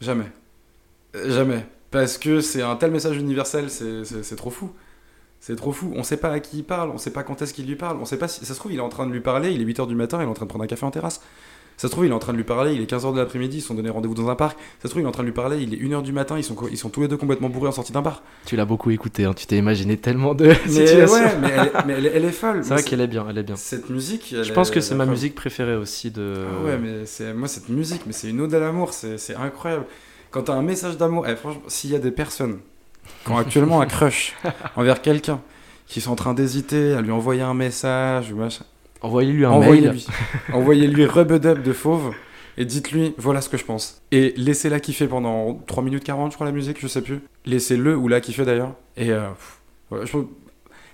[0.00, 0.30] jamais.
[1.14, 1.66] Jamais.
[1.90, 4.70] Parce que c'est un tel message universel, c'est- trop fou.
[5.40, 5.92] C'est trop fou.
[5.94, 7.98] On sait pas à qui il parle, on sait pas quand est-ce qu'il lui parle,
[8.00, 8.44] on sait pas si.
[8.44, 10.18] Ça se trouve, il est en train de lui parler, il est 8h du matin,
[10.20, 11.20] il est en train de prendre un café en terrasse.
[11.76, 13.58] Ça se trouve, il est en train de lui parler, il est 15h de l'après-midi,
[13.58, 14.56] ils se sont donné rendez-vous dans un parc.
[14.58, 16.38] Ça se trouve, il est en train de lui parler, il est 1h du matin,
[16.38, 18.22] ils sont, ils sont tous les deux complètement bourrés en sortie d'un bar.
[18.46, 20.54] Tu l'as beaucoup écouté, hein, tu t'es imaginé tellement de Mais
[20.86, 21.14] situations.
[21.14, 22.60] ouais, mais elle, est- mais elle est- elle est folle.
[22.64, 23.56] C'est vrai qu'elle est bien, elle est bien.
[23.56, 24.32] Cette musique.
[24.36, 25.12] elle Je pense est- que c'est ma folle.
[25.12, 26.46] musique préférée aussi de.
[26.48, 29.34] Ah ouais, mais c'est moi cette musique, mais c'est une ode à l'amour, c'est c'est
[29.36, 29.84] incroyable.
[30.30, 32.58] Quand t'as un message d'amour, eh, franchement, s'il y a des personnes
[33.24, 34.34] qui ont actuellement un crush
[34.76, 35.40] envers quelqu'un,
[35.86, 38.64] qui sont en train d'hésiter à lui envoyer un message ou machin,
[39.06, 39.58] Envoyez-lui un mail.
[39.62, 40.06] envoyez-lui,
[40.52, 42.12] envoyez-lui rub-a-dub de fauve
[42.58, 44.02] et dites-lui voilà ce que je pense.
[44.12, 47.20] Et laissez-la kiffer pendant 3 minutes 40, je crois, la musique, je sais plus.
[47.44, 48.72] Laissez-le ou la kiffer d'ailleurs.
[48.96, 49.58] Et euh, pff,
[49.90, 50.26] voilà, je trouve-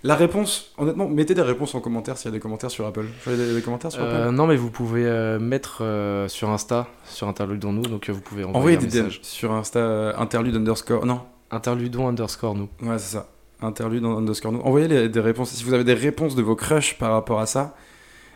[0.05, 3.05] La réponse, honnêtement, mettez des réponses en commentaire s'il y a des commentaires sur Apple.
[3.25, 5.85] Vous avez des, commentaires sur Euh, non, mais vous pouvez euh, mettre
[6.29, 9.21] sur Insta, sur Interludons-nous, donc euh, vous pouvez envoyer Envoyez un des DM message.
[9.23, 11.07] sur Insta interlude underscore.
[11.07, 11.21] Non,
[11.53, 12.69] Interludons underscore nous.
[12.83, 13.29] ouais, c'est ça.
[13.61, 14.61] Interlude underscore nous.
[14.63, 15.51] Envoyez les- des réponses.
[15.51, 17.77] Si vous avez des réponses de vos crushs par rapport à ça.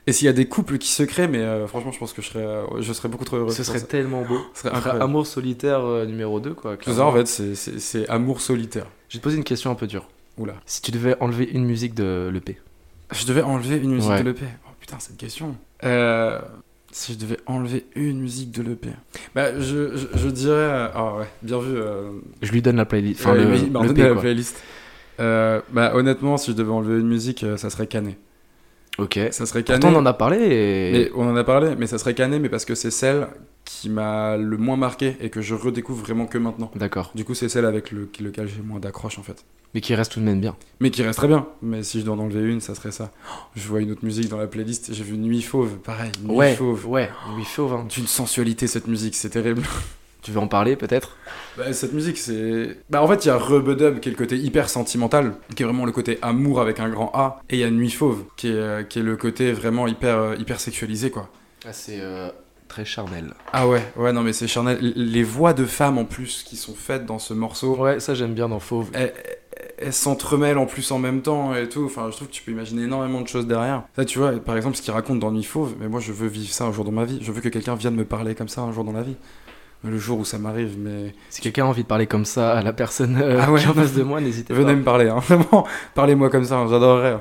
[0.09, 2.23] Et s'il y a des couples qui se créent, mais euh, franchement, je pense que
[2.23, 3.51] je serais, euh, je serais beaucoup trop heureux.
[3.53, 3.87] Ce serait ça.
[3.87, 4.39] tellement beau.
[4.55, 5.01] Ce serait.
[5.01, 6.77] Amour solitaire euh, numéro 2, quoi.
[6.77, 7.01] Clairement.
[7.01, 8.87] ça, en fait, c'est- amour solitaire.
[9.09, 10.09] Je vais te poser une question un peu dure.
[10.39, 10.55] Oula.
[10.65, 12.59] Si tu devais enlever une musique de l'EP,
[13.11, 14.23] Je devais enlever une musique Ouais.
[14.23, 14.45] de l'EP.
[14.67, 15.57] Oh putain, cette question.
[15.83, 16.39] Euh,
[16.93, 18.91] si je devais enlever une musique de l'EP.
[19.35, 20.91] Bah, je, je, je dirais.
[20.95, 21.79] Ah ouais, bien vu.
[22.43, 23.21] je lui donne la playlist.
[23.23, 23.45] Enfin, le,
[23.79, 24.63] redonné la playlist.
[25.19, 28.17] Bah, honnêtement, si je devais enlever une musique, ça serait Canet.
[28.99, 29.19] Ok.
[29.31, 29.63] Ça serait.
[29.63, 30.93] Pourtant, on en a parlé et.
[30.93, 33.29] Mais on en a parlé, mais ça serait Canet, mais parce que c'est celle
[33.65, 36.71] qui m'a le moins marqué et que je redécouvre vraiment que maintenant.
[36.77, 37.11] D'accord.
[37.15, 39.45] Du coup, c'est celle avec le, lequel j'ai moins d'accroche en fait.
[39.75, 40.57] Mais qui reste tout de même bien.
[40.81, 41.47] Mais qui reste très bien.
[41.61, 43.11] Mais si je dois en enlever une, ça serait ça.
[43.29, 44.95] Oh, Je vois une autre musique dans la playlist.
[44.95, 46.13] J'ai vu Nuit Fauve, pareil.
[46.25, 46.55] Nuit ouais.
[46.55, 46.87] Fauve.
[46.87, 47.11] Ouais.
[47.37, 47.75] Oui, fauve.
[47.75, 47.87] hein.
[47.91, 49.63] D'une sensualité cette musique, c'est terrible.
[50.27, 51.17] Tu veux en parler peut-être?
[51.57, 52.79] Bah, cette musique, c'est.
[52.91, 55.67] Bah, en fait, il y a Rubedub qui est le côté hyper sentimental, qui est
[55.67, 57.41] vraiment le côté amour avec un grand A.
[57.49, 60.17] Et il y a Nuit Fauve qui est, euh, qui est le côté vraiment hyper,
[60.19, 61.29] euh, hyper sexualisé, quoi.
[61.65, 62.29] ah, C'est euh,
[62.67, 63.35] très charnel.
[63.53, 64.79] Ah ouais, ouais, non, mais c'est charnel.
[64.81, 68.15] L- Les voix de femmes en plus qui sont faites dans ce morceau, Ouais, ça
[68.17, 68.91] j'aime bien dans Fauve.
[68.95, 69.13] elles,
[69.79, 71.85] elles s'entremêlent en plus en même temps et tout.
[71.85, 73.85] Enfin, je trouve que tu peux imaginer énormément de choses derrière.
[73.95, 76.27] Ça, tu vois, par exemple, ce qu'il raconte dans Nuit Fauve, mais moi je veux
[76.27, 77.21] vivre ça un jour dans ma vie.
[77.23, 79.15] Je veux que quelqu'un vienne me parler comme ça un jour dans la vie.
[79.85, 81.15] Le jour où ça m'arrive, mais.
[81.31, 83.61] Si quelqu'un a envie de parler comme ça à la personne euh, Ah ouais.
[83.61, 84.59] qui est en face de moi, n'hésitez pas.
[84.61, 85.19] Venez me parler, hein.
[85.29, 85.67] vraiment.
[85.95, 87.13] Parlez-moi comme ça, hein, j'adorerais.
[87.13, 87.21] hein.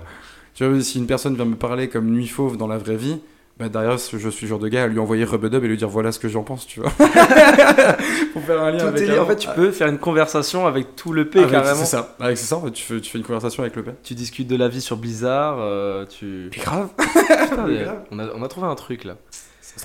[0.55, 3.19] Tu vois, si une personne vient me parler comme Nuit Fauve dans la vraie vie,
[3.59, 5.89] bah derrière, je suis le genre de gars à lui envoyer Rubedub et lui dire
[5.89, 6.89] voilà ce que j'en pense, tu vois.
[8.33, 9.09] Pour faire un lien Tout avec.
[9.19, 11.75] En fait, tu peux faire une conversation avec tout le P Avec- carrément.
[11.75, 13.83] C'est ça, avec c'est ça, en fait, tu fais, tu fais une conversation avec le
[13.83, 13.93] père.
[14.03, 16.49] Tu discutes de la vie sur Blizzard, euh, tu.
[16.53, 16.89] grave.
[16.97, 17.99] Putain, mais mais grave.
[18.11, 19.15] on, a, on a trouvé un truc là.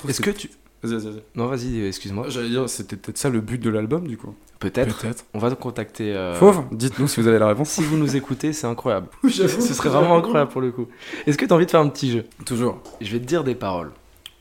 [0.09, 0.51] Est-ce que tu.
[0.83, 1.23] Vas-y, vas-y.
[1.35, 2.27] Non, vas-y, excuse-moi.
[2.29, 4.35] J'allais dire, c'était peut-être ça le but de l'album, du coup.
[4.61, 4.99] Peut-être.
[4.99, 5.25] Peut-être.
[5.35, 6.15] On va te contacter.
[6.15, 7.69] euh, Fauve, dites-nous si vous avez la réponse.
[7.71, 9.09] Si vous nous écoutez, c'est incroyable.
[9.29, 10.87] Ce serait vraiment incroyable pour le coup.
[11.27, 12.25] Est-ce que tu as envie de faire un petit jeu?
[12.47, 12.79] Toujours.
[13.01, 13.91] Je vais te dire des paroles.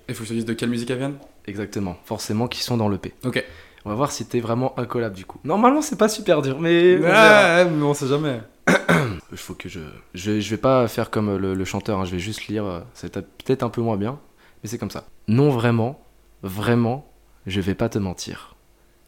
[0.08, 1.18] Il faut que je te dise de quelle musique elles viennent?
[1.46, 1.98] Exactement.
[2.06, 3.14] Forcément, qui sont dans le P.
[3.26, 3.44] Ok.
[3.86, 5.40] On va voir si t'es vraiment incollable du coup.
[5.46, 6.98] Normalement, c'est pas super dur, mais.
[6.98, 8.42] Ouais, mais on sait jamais.
[9.32, 9.80] Il faut que je.
[10.14, 12.66] Je, je vais pas faire comme le, le chanteur, hein, je vais juste lire.
[12.66, 14.20] euh, C'est peut-être un peu moins bien,
[14.64, 15.06] mais c'est comme ça.
[15.28, 16.00] Non, vraiment,
[16.44, 17.12] vraiment,
[17.46, 18.56] je vais pas te mentir.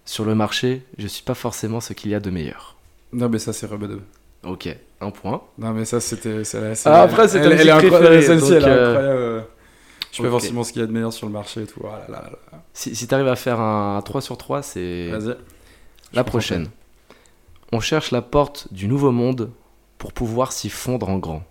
[0.06, 2.76] Sur le marché, je suis pas forcément ce qu'il y a de meilleur.
[3.14, 4.02] Non, mais ça, c'est Rubadub.
[4.44, 5.42] Ok, un point.
[5.58, 6.42] Non, mais ça, c'était.
[6.86, 7.90] Ah, après, ta elle, elle musique est incroyable.
[8.06, 8.90] préférée, Celle-ci, elle est euh,
[9.40, 9.48] incroyable.
[10.12, 11.82] Je sais pas forcément ce qu'il y a de meilleur sur le marché et tout.
[11.86, 12.64] Ah là là là.
[12.74, 15.36] Si, si t'arrives à faire un 3 sur 3, c'est Vas-y.
[16.14, 16.68] la prochaine.
[17.72, 19.52] On cherche la porte du nouveau monde
[19.98, 21.44] pour pouvoir s'y fondre en grand.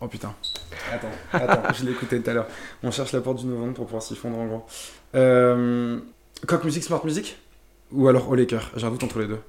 [0.00, 0.34] Oh putain.
[0.92, 2.46] Attends, attends, je l'ai écouté tout à l'heure.
[2.82, 4.66] On cherche la porte du novembre pour pouvoir s'y fondre en grand.
[5.14, 6.00] Euh...
[6.46, 7.36] Coq Music, Smart Music
[7.92, 9.40] Ou alors Au Laker J'ai un doute entre les deux.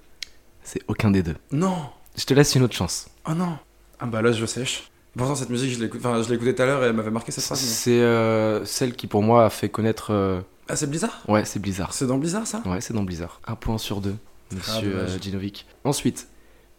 [0.64, 1.36] C'est aucun des deux.
[1.52, 1.76] Non
[2.18, 3.08] Je te laisse une autre chance.
[3.30, 3.58] Oh non
[3.99, 4.89] Ah bah là, je sèche.
[5.18, 7.43] Pourtant, cette musique, je l'ai enfin, écoutée tout à l'heure et elle m'avait marqué cette
[7.43, 7.60] phrase.
[7.60, 10.12] C'est euh, celle qui pour moi a fait connaître.
[10.14, 11.22] euh, Ah, c'est Blizzard?
[11.28, 11.93] Ouais, c'est Blizzard.
[11.93, 12.62] C'est dans Blizzard ça?
[12.66, 13.39] Ouais, c'est dans Blizzard.
[13.47, 14.16] Un point sur deux,
[14.54, 15.16] monsieur dommage.
[15.16, 15.66] euh, Djinovic.
[15.84, 16.28] Ensuite,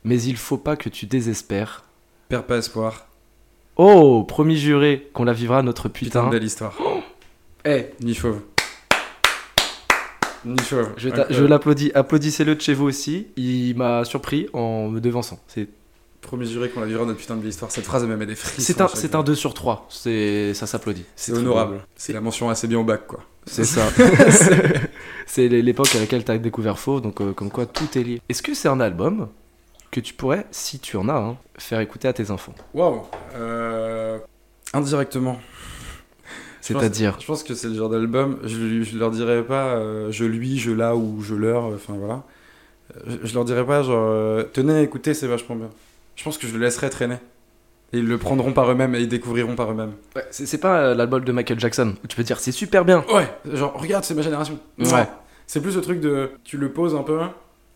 [0.05, 1.85] mais il faut pas que tu désespères.
[2.29, 3.07] Perds pas espoir.
[3.77, 6.27] Oh, promis juré qu'on la vivra notre Putain, putain.
[6.27, 6.77] de belle histoire.
[7.65, 8.41] Eh, Ni fauve.
[10.45, 10.89] Ni chauve.
[10.97, 11.93] Je, l'applaudis.
[11.95, 13.29] Applaudissez-le de chez vous aussi.
[13.37, 15.39] Il m'a surpris en me devançant.
[15.47, 15.69] C'est
[16.21, 17.71] Premier juré qu'on a vu notre putain de belle histoire.
[17.73, 18.61] Cette phrase me met des frissons.
[18.61, 19.21] c'est un, c'est fois.
[19.21, 19.87] un 2 sur 3.
[19.89, 21.05] C'est, ça s'applaudit.
[21.17, 21.81] C'est honorable.
[21.97, 23.21] C'est la mention assez bien au bac, quoi.
[23.47, 23.83] C'est ça.
[25.27, 28.21] C'est- l'époque à laquelle tu as découvert Fauve, donc euh, comme quoi tout est lié.
[28.29, 29.29] Est-ce que c'est un album
[29.93, 33.03] que tu pourrais, si tu en as, hein, faire écouter à tes enfants Waouh.
[33.37, 34.19] Euh,
[34.73, 35.39] Indirectement.
[36.63, 40.25] C'est-à-dire Je pense que c'est le genre d'album, je, je leur dirais pas euh, je
[40.25, 42.23] lui, je là ou je leur, euh, enfin voilà.
[43.07, 45.69] Je, je leur dirais pas genre euh, tenez, écoutez, c'est vachement bien.
[46.17, 47.17] Je pense que je le laisserai traîner.
[47.93, 49.93] Et ils le prendront par eux-mêmes et ils découvriront par eux-mêmes.
[50.17, 53.05] Ouais, c'est, pas l'album de Michael Jackson où tu peux dire c'est super bien.
[53.13, 54.59] Ouais, genre regarde, c'est ma génération.
[54.79, 55.07] Ouais.
[55.47, 57.19] C'est plus le truc de tu le poses un peu,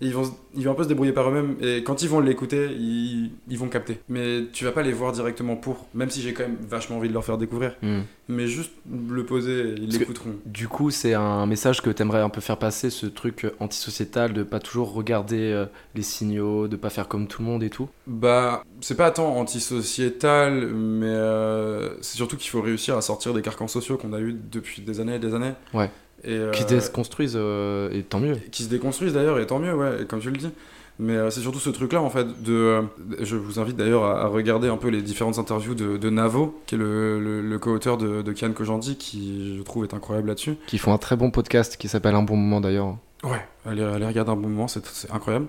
[0.01, 0.25] et ils vont,
[0.55, 3.59] ils vont un peu se débrouiller par eux-mêmes et quand ils vont l'écouter, ils, ils
[3.59, 3.99] vont capter.
[4.09, 7.09] Mais tu vas pas les voir directement pour, même si j'ai quand même vachement envie
[7.09, 7.77] de leur faire découvrir.
[7.83, 8.01] Hmm.
[8.29, 10.35] Mais juste le poser, ils l'écouteront.
[10.45, 14.33] Du coup, c'est un message que t'aimerais un peu faire passer, ce truc euh, antisociétal
[14.33, 17.71] de pas toujours regarder euh, les signaux, de pas faire comme tout le monde et
[17.71, 17.89] tout?
[18.07, 23.43] Bah, c'est pas tant antisociétal, mais euh, c'est surtout qu'il faut réussir à sortir des
[23.43, 25.53] carcans sociaux qu'on a eu depuis des années et des années.
[25.73, 25.91] Ouais.
[26.25, 28.37] Et, euh, Qui se déconstruisent euh, et tant mieux.
[28.51, 30.51] qui se déconstruisent d'ailleurs, et tant mieux, ouais, et comme tu le dis.
[30.99, 32.83] Mais euh, c'est surtout ce truc-là, en fait, de...
[33.21, 36.75] je vous invite d'ailleurs à, regarder un peu les différentes interviews de, de Navo, qui
[36.75, 40.57] est le, le, le co-auteur de, de Kian Kojandi, qui, je trouve, est incroyable là-dessus.
[40.67, 42.97] Qui font un très bon podcast qui s'appelle Un bon moment d'ailleurs.
[43.23, 43.47] Ouais.
[43.67, 45.47] Allez, allez regarder un bon moment, c'est incroyable.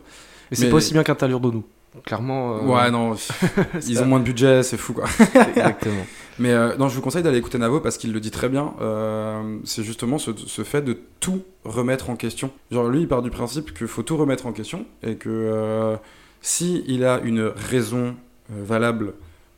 [0.51, 1.63] Mais c'est pas aussi bien qu'un nous.
[2.06, 2.58] Clairement.
[2.58, 3.16] euh, Ouais, non,
[3.88, 5.06] ils ont moins de budget, c'est fou, quoi.
[5.36, 6.06] Exactement.
[6.39, 8.74] Mais euh, non, je vous conseille d'aller écouter Navo parce qu'il le dit très bien.
[8.82, 12.52] Euh, c'est justement ce, ce fait de tout remettre en question.
[12.72, 15.95] Genre lui, il part du principe qu'il faut tout remettre en question et que
[16.41, 18.16] si il a une raison
[18.50, 19.14] valable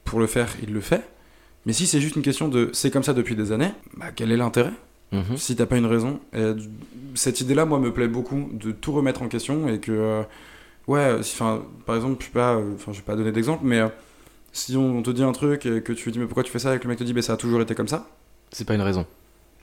[0.06, 1.04] pour le faire, il le fait.
[1.66, 4.32] Mais si c'est juste une question de c'est comme ça depuis des années, bah quel
[4.32, 4.72] est l'intérêt?
[5.12, 5.38] Mhm.
[5.38, 6.54] si t'as pas une raison Et
[7.16, 10.22] Cette idée-là, moi, me plaît beaucoup de tout remettre en question et que
[10.90, 13.62] ouais, si- enfin, par exemple, je sais pas, euh, enfin, je vais pas donner d'exemple,
[13.66, 13.88] mais euh,
[14.52, 16.76] si on te dit un truc et que tu dis mais pourquoi tu fais ça
[16.76, 18.08] et que le mec te dit bah ça a toujours été comme ça,
[18.52, 19.06] C'est pas une raison.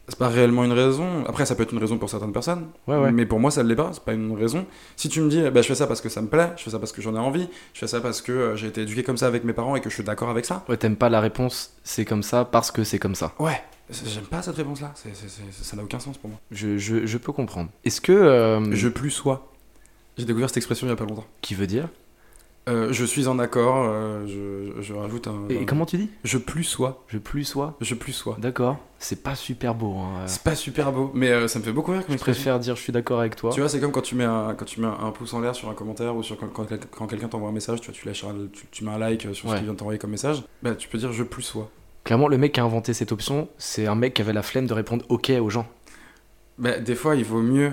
[0.08, 1.24] c'est pas réellement une raison.
[1.26, 3.10] Après, ça peut être une raison pour certaines personnes, Ouais, ouais.
[3.10, 3.90] mais pour moi, ça ne l'est pas.
[3.92, 4.64] C'est pas une raison.
[4.94, 6.70] Si tu me dis bah je fais ça parce que ça me plaît, je fais
[6.70, 9.02] ça parce que j'en ai envie, je fais ça parce que euh, j'ai été éduqué
[9.02, 10.64] comme ça avec mes parents et que je suis d'accord avec ça.
[10.68, 13.32] Ouais, t'aimes pas la réponse, c'est comme ça parce que c'est comme ça.
[13.40, 13.60] Ouais,
[13.90, 14.92] j'aime pas cette réponse-là.
[15.62, 16.38] Ça n'a aucun sens pour moi.
[16.52, 17.70] Je, je, je peux comprendre.
[17.84, 18.12] Est-ce que.
[18.12, 19.52] euh, Je plus sois.
[20.16, 21.26] J'ai découvert cette expression il y a pas longtemps.
[21.42, 21.88] Qui veut dire
[22.68, 25.46] Euh, je suis en accord, euh, je, je rajoute un.
[25.50, 27.04] Et un- comment tu dis Je plus sois.
[27.08, 28.36] Je plus sois Je plus sois.
[28.40, 28.78] D'accord.
[28.98, 29.94] C'est pas super beau.
[29.98, 30.22] Hein.
[30.26, 32.74] C'est pas super beau, mais euh, ça me fait beaucoup rire comme Je préfère dire
[32.76, 33.50] je suis d'accord avec toi.
[33.52, 35.54] Tu vois, c'est comme quand tu mets un, quand tu mets un pouce en l'air
[35.54, 37.94] sur un commentaire ou sur quand, quand, quel- quand quelqu'un t'envoie un message, tu vois,
[37.94, 40.10] tu lâches un- tu, tu mets un like sur ce qu'il vient de t'envoyer comme
[40.10, 40.42] message.
[40.62, 41.70] Bah, tu peux dire je plus sois.
[42.04, 44.66] Clairement, le mec qui a inventé cette option, c'est un mec qui avait la flemme
[44.66, 45.66] de répondre OK aux gens.
[46.58, 47.72] Bah, des fois, il vaut mieux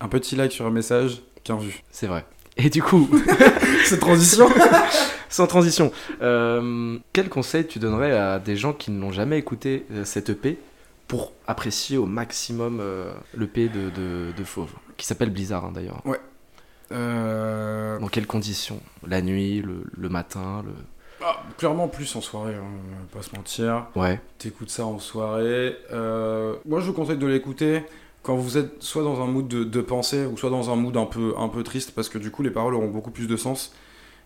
[0.00, 1.82] un petit like sur un message qu'un vu.
[1.90, 2.24] C'est vrai.
[2.56, 3.08] Et du coup,
[3.84, 4.48] Cette transition
[5.28, 5.90] sans transition,
[6.22, 10.58] euh, quel conseil tu donnerais à des gens qui n'ont jamais écouté euh, cette EP
[11.08, 16.02] pour apprécier au maximum euh, l'EP de, de, de Fauve Qui s'appelle Blizzard hein, d'ailleurs.
[16.92, 17.98] euh...
[17.98, 18.80] Dans quelles conditions?
[19.06, 20.72] La nuit, le, le matin, le...
[21.24, 23.86] ah, Clairement, plus en soirée, hein, on va pas se mentir.
[23.96, 24.20] Ouais.
[24.38, 25.76] T'écoutes ça en soirée.
[25.90, 27.82] Moi, je vous conseille de l'écouter
[28.24, 30.96] quand vous êtes soit dans un mood de, de pensée ou soit dans un mood
[30.96, 33.36] un peu, un peu triste parce que du coup, les paroles auront beaucoup plus de
[33.36, 33.72] sens.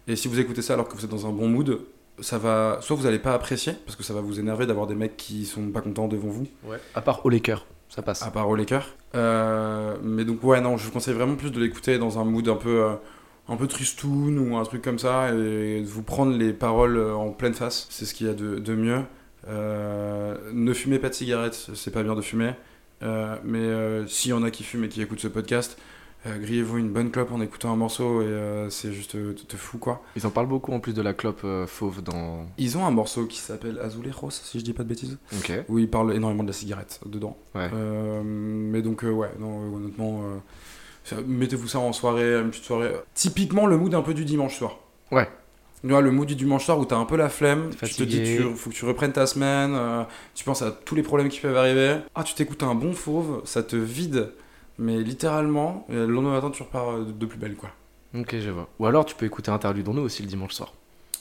[0.07, 1.81] Et si vous écoutez ça alors que vous êtes dans un bon mood,
[2.21, 2.79] ça va.
[2.81, 5.45] Soit vous allez pas apprécier parce que ça va vous énerver d'avoir des mecs qui
[5.45, 6.79] sont pas contents devant vous, ouais.
[6.95, 8.23] À part Au Laker, ça passe.
[8.23, 8.87] à part au Laker.
[9.15, 12.49] Euh, mais donc, ouais, non, je vous conseille vraiment plus de l'écouter dans un mood
[12.49, 12.83] un peu.
[12.85, 12.95] euh,
[13.51, 17.15] un peu tristoun ou un truc comme ça et de vous prendre les paroles euh,
[17.15, 19.01] en pleine face, c'est ce qu'il y a de, de mieux.
[19.49, 22.53] Euh, ne fumez pas de cigarettes, c'est pas bien de fumer.
[23.03, 25.79] Euh, mais euh, s'il y en a qui fument et qui écoutent ce podcast,
[26.27, 30.03] euh, grillez-vous une bonne clope en écoutant un morceau et c'est juste te fou quoi.
[30.17, 32.47] Ils en parlent beaucoup en plus de la clope Fauve dans...
[32.59, 35.53] Ils ont un morceau qui s'appelle Azulejos, si je dis pas de bêtises, Ok.
[35.69, 37.37] où ils parlent énormément de la cigarette dedans.
[37.55, 37.71] Ouais.
[38.25, 40.23] Mais donc, ouais, non, honnêtement,
[41.25, 42.93] mettez-vous ça en soirée, une petite soirée.
[43.15, 44.79] Typiquement le mood un peu du dimanche soir.
[45.13, 45.29] Ouais.
[45.83, 48.03] Tu vois, le mood du dimanche soir où t'as un peu la flemme, tu te
[48.03, 50.03] dis tu faut que tu reprennes ta semaine, euh,
[50.35, 51.99] tu penses à tous les problèmes qui peuvent arriver.
[52.15, 54.33] Ah, tu t'écoutes un bon fauve, ça te vide,
[54.79, 57.71] mais littéralement, et le lendemain matin tu repars euh, de plus belle quoi.
[58.19, 58.69] Ok, je vois.
[58.81, 60.73] Ou alors tu peux écouter Interlude dans nous aussi le dimanche soir.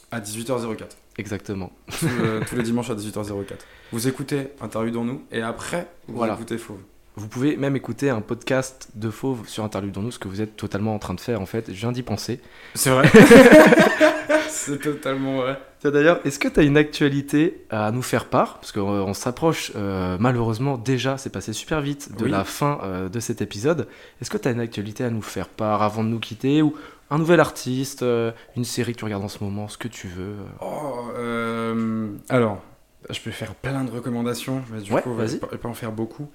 [0.09, 0.85] À 18h04.
[1.19, 1.71] Exactement.
[1.99, 3.45] tous, euh, tous les dimanches à 18h04.
[3.91, 6.33] Vous écoutez Interview dans nous et après vous Voilà.
[6.33, 6.79] écoutez Fauve.
[7.17, 10.39] Vous pouvez même écouter un podcast de Fauve sur Interlude dans nous, ce que vous
[10.39, 11.65] êtes totalement en train de faire en fait.
[11.67, 12.39] Je viens d'y penser.
[12.75, 13.09] C'est vrai.
[14.49, 15.59] c'est totalement vrai.
[15.83, 18.59] D'ailleurs, est-ce que tu as une actualité à nous faire part?
[18.59, 22.29] Parce qu'on on s'approche euh, malheureusement déjà, c'est passé super vite, de Oui.
[22.29, 23.87] la fin euh, de cet épisode.
[24.21, 26.61] Est-ce que tu as une actualité à nous faire part avant de nous quitter?
[26.61, 26.75] Ou
[27.09, 30.07] un nouvel artiste, euh, une série que tu regardes en ce moment, ce que tu
[30.07, 30.33] veux?
[30.33, 30.45] Euh.
[30.61, 32.61] Oh, euh, alors,
[33.09, 35.31] je peux faire plein de recommandations, mais du Ouais, coup, je vas-y.
[35.35, 36.27] vais pas, pas en faire beaucoup.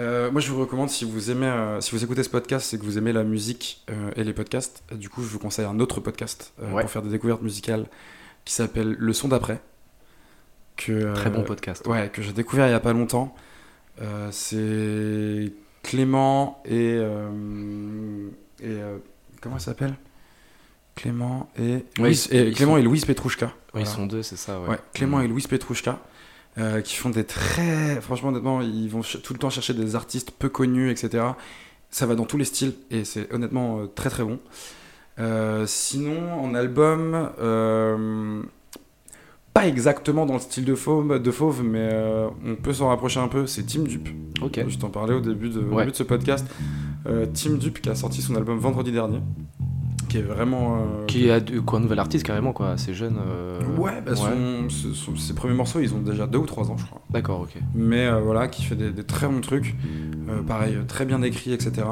[0.00, 2.78] Euh, moi, je vous recommande, si vous aimez, euh, si vous écoutez ce podcast, c'est
[2.78, 4.82] que vous aimez la musique euh, et les podcasts.
[4.94, 6.80] Du coup, je vous conseille un autre podcast Ouais.
[6.82, 7.86] pour faire des découvertes musicales
[8.44, 9.60] qui s'appelle Le son d'après.
[10.76, 11.86] Que, Très bon podcast.
[11.86, 13.34] Ouais, que j'ai découvert il y a pas longtemps.
[14.30, 16.98] C'est Clément et.
[18.62, 18.76] et
[19.42, 19.94] comment elle s'appelle?
[20.94, 23.52] Clément et, Oui, Louis- et ils Clément sont- et Louise Petrouchka.
[23.72, 23.86] Voilà.
[23.86, 24.58] Ils sont deux, c'est ça.
[24.60, 24.78] Ouais.
[24.94, 25.98] Clément et Louise Petrouchka.
[26.60, 28.00] Euh, qui font des très.
[28.00, 31.24] Franchement, honnêtement, ils vont tout le temps chercher des artistes peu connus, etc.
[31.90, 34.38] Ça va dans tous les styles et c'est honnêtement euh, très très bon.
[35.18, 37.30] Euh, sinon, en album,
[39.52, 41.90] pas exactement dans le style de Fauve, de Fauve mais
[42.46, 43.46] on peut s'en rapprocher un peu.
[43.46, 44.08] C'est Team Dupe.
[44.40, 44.60] Ok.
[44.68, 45.78] Je t'en parlais au début de, au Ouais.
[45.82, 46.46] début de ce podcast.
[47.34, 49.18] Team Dupe qui a sorti son album vendredi dernier,
[50.10, 50.76] qui est vraiment.
[50.76, 53.16] euh, Qui a quoi, un nouvel artiste carrément, quoi, assez jeune.
[53.18, 54.68] euh, Ouais, bah, son-
[55.16, 57.00] ses premiers morceaux, ils ont déjà deux ou trois ans, je crois.
[57.10, 57.54] D'accord, ok.
[57.74, 59.74] Mais euh, voilà, qui fait des, des très bons trucs.
[60.46, 61.86] Pareil, très bien écrit, etc.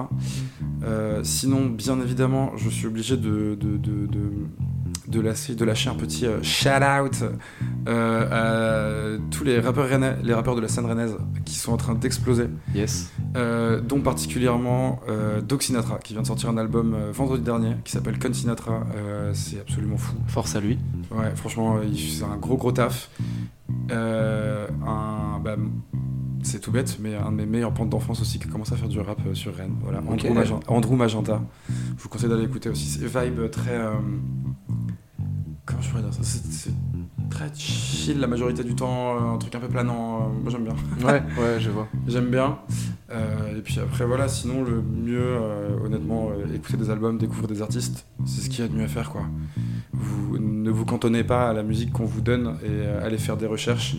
[1.22, 4.30] Sinon, bien évidemment, je suis obligé de, de, de, de,
[5.08, 7.24] de lâcher, de lâcher un petit euh, shout-out
[7.88, 11.76] euh, à tous les rappeurs, rennais, les rappeurs de la scène rennaise qui sont en
[11.76, 12.46] train d'exploser.
[12.74, 13.10] Yes.
[13.36, 15.00] Euh, dont particulièrement
[15.46, 18.86] Doc Sinatra, qui vient de sortir un album vendredi dernier qui s'appelle Con Sinatra.
[19.32, 20.14] C'est absolument fou.
[20.26, 20.78] Force à lui.
[21.10, 23.10] Ouais, franchement, c'est un gros gros taf.
[23.90, 25.56] Un, bah,
[26.42, 28.88] c'est tout bête, mais un de mes meilleurs potes d'enfance aussi qui commence à faire
[28.88, 29.74] du rap euh, sur Rennes.
[29.82, 30.00] Voilà.
[30.06, 31.42] Andrew, Magen- Andrew Magenta.
[31.96, 32.86] Je vous conseille d'aller écouter aussi.
[32.86, 33.72] C'est vibe très.
[33.76, 33.90] euh,
[35.78, 36.72] comment je pourrais dire ça C'est
[37.30, 40.22] très chill la majorité du temps, euh, un truc un peu planant.
[40.22, 40.74] euh, moi j'aime bien.
[41.06, 41.86] Ouais, ouais, je vois.
[42.08, 42.58] J'aime bien.
[43.10, 47.48] Euh, et puis après, voilà, sinon, le mieux, euh, honnêtement, euh, écouter des albums, découvrir
[47.48, 49.22] des artistes, c'est ce qu'il y a de mieux à faire, quoi.
[49.92, 53.46] Vous ne vous cantonnez pas à la musique qu'on vous donne et allez faire des
[53.46, 53.96] recherches.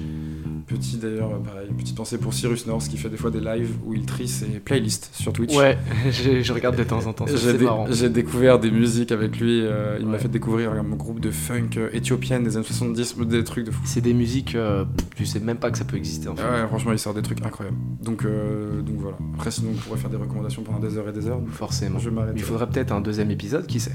[0.70, 3.72] Petit d'ailleurs, euh, pareil, petite pensée pour Cyrus North qui fait des fois des lives
[3.86, 5.56] où il trie ses playlists sur Twitch.
[5.56, 5.78] Ouais,
[6.12, 7.88] je, regarde de temps en temps, c'est dé- marrant.
[7.90, 9.62] j'ai découvert des musiques avec lui.
[9.64, 13.44] euh, il m'a fait découvrir un groupe de funk euh, éthiopienne des années 70, des
[13.44, 13.82] trucs de fou.
[13.84, 16.44] C'est des musiques, euh, tu sais même pas que ça peut exister en fait.
[16.44, 17.78] Ouais, franchement, il sort des trucs incroyables.
[18.04, 19.18] Donc, euh, donc voilà.
[19.34, 21.42] Après, sinon, on pourrait faire des recommandations pendant des heures et des heures.
[21.52, 21.98] Forcément.
[22.00, 22.10] Je.
[22.36, 23.94] Il faudrait peut-être un deuxième épisode, qui sait?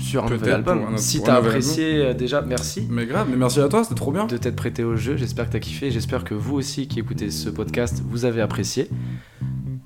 [0.00, 0.84] Sur un nouvel album.
[0.94, 4.12] un si t'as apprécié, euh, déjà, merci Mais grave, mais merci à toi, c'était trop
[4.12, 4.26] bien.
[4.26, 5.16] de t'être prêté au jeu.
[5.16, 5.90] J'espère que t'as kiffé.
[5.90, 8.88] J'espère que vous aussi qui écoutez ce podcast, vous avez apprécié.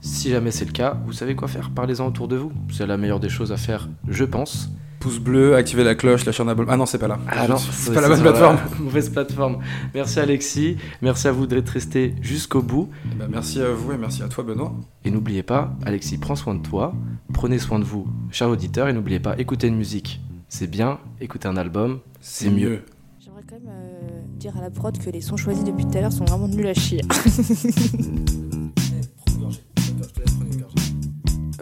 [0.01, 1.71] Si jamais c'est le cas, vous savez quoi faire.
[1.75, 2.53] Parlez-en autour de vous.
[2.71, 4.71] C'est la meilleure des choses à faire, je pense.
[5.05, 6.73] Pouce bleu, activez la cloche, lâchez un abonnement.
[6.73, 7.19] Ah non, c'est pas là.
[7.29, 8.57] Ah non, c'est pas la bonne plateforme.
[8.81, 9.59] Mauvaise plateforme.
[9.95, 10.79] Merci Alexis.
[11.03, 12.89] Merci à vous d'être resté jusqu'au bout.
[13.13, 14.73] Eh ben, merci à vous et merci à toi, Benoît.
[15.05, 16.95] Et n'oubliez pas, Alexis, prends soin de toi,
[17.35, 21.49] prenez soin de vous, cher auditeur, et n'oubliez pas, écouter une musique, c'est bien, écouter
[21.49, 22.81] un album, c'est mieux.
[23.23, 26.01] J'aimerais quand même euh, dire à la prod que les sons choisis depuis tout à
[26.01, 27.03] l'heure sont vraiment nuls à chier.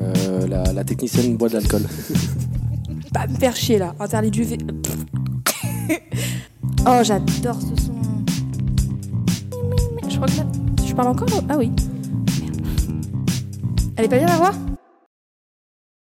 [0.00, 1.82] Euh, la, technicienne boit de l'alcool.
[3.12, 4.58] Pas me faire chier là, interdit du V.
[6.86, 7.94] oh, j'adore ce son.
[10.08, 10.46] Je crois que là.
[10.86, 11.28] Je parle encore?
[11.48, 11.70] Ah oui.
[12.40, 12.66] Merde.
[13.96, 14.52] Elle est pas bien la voix?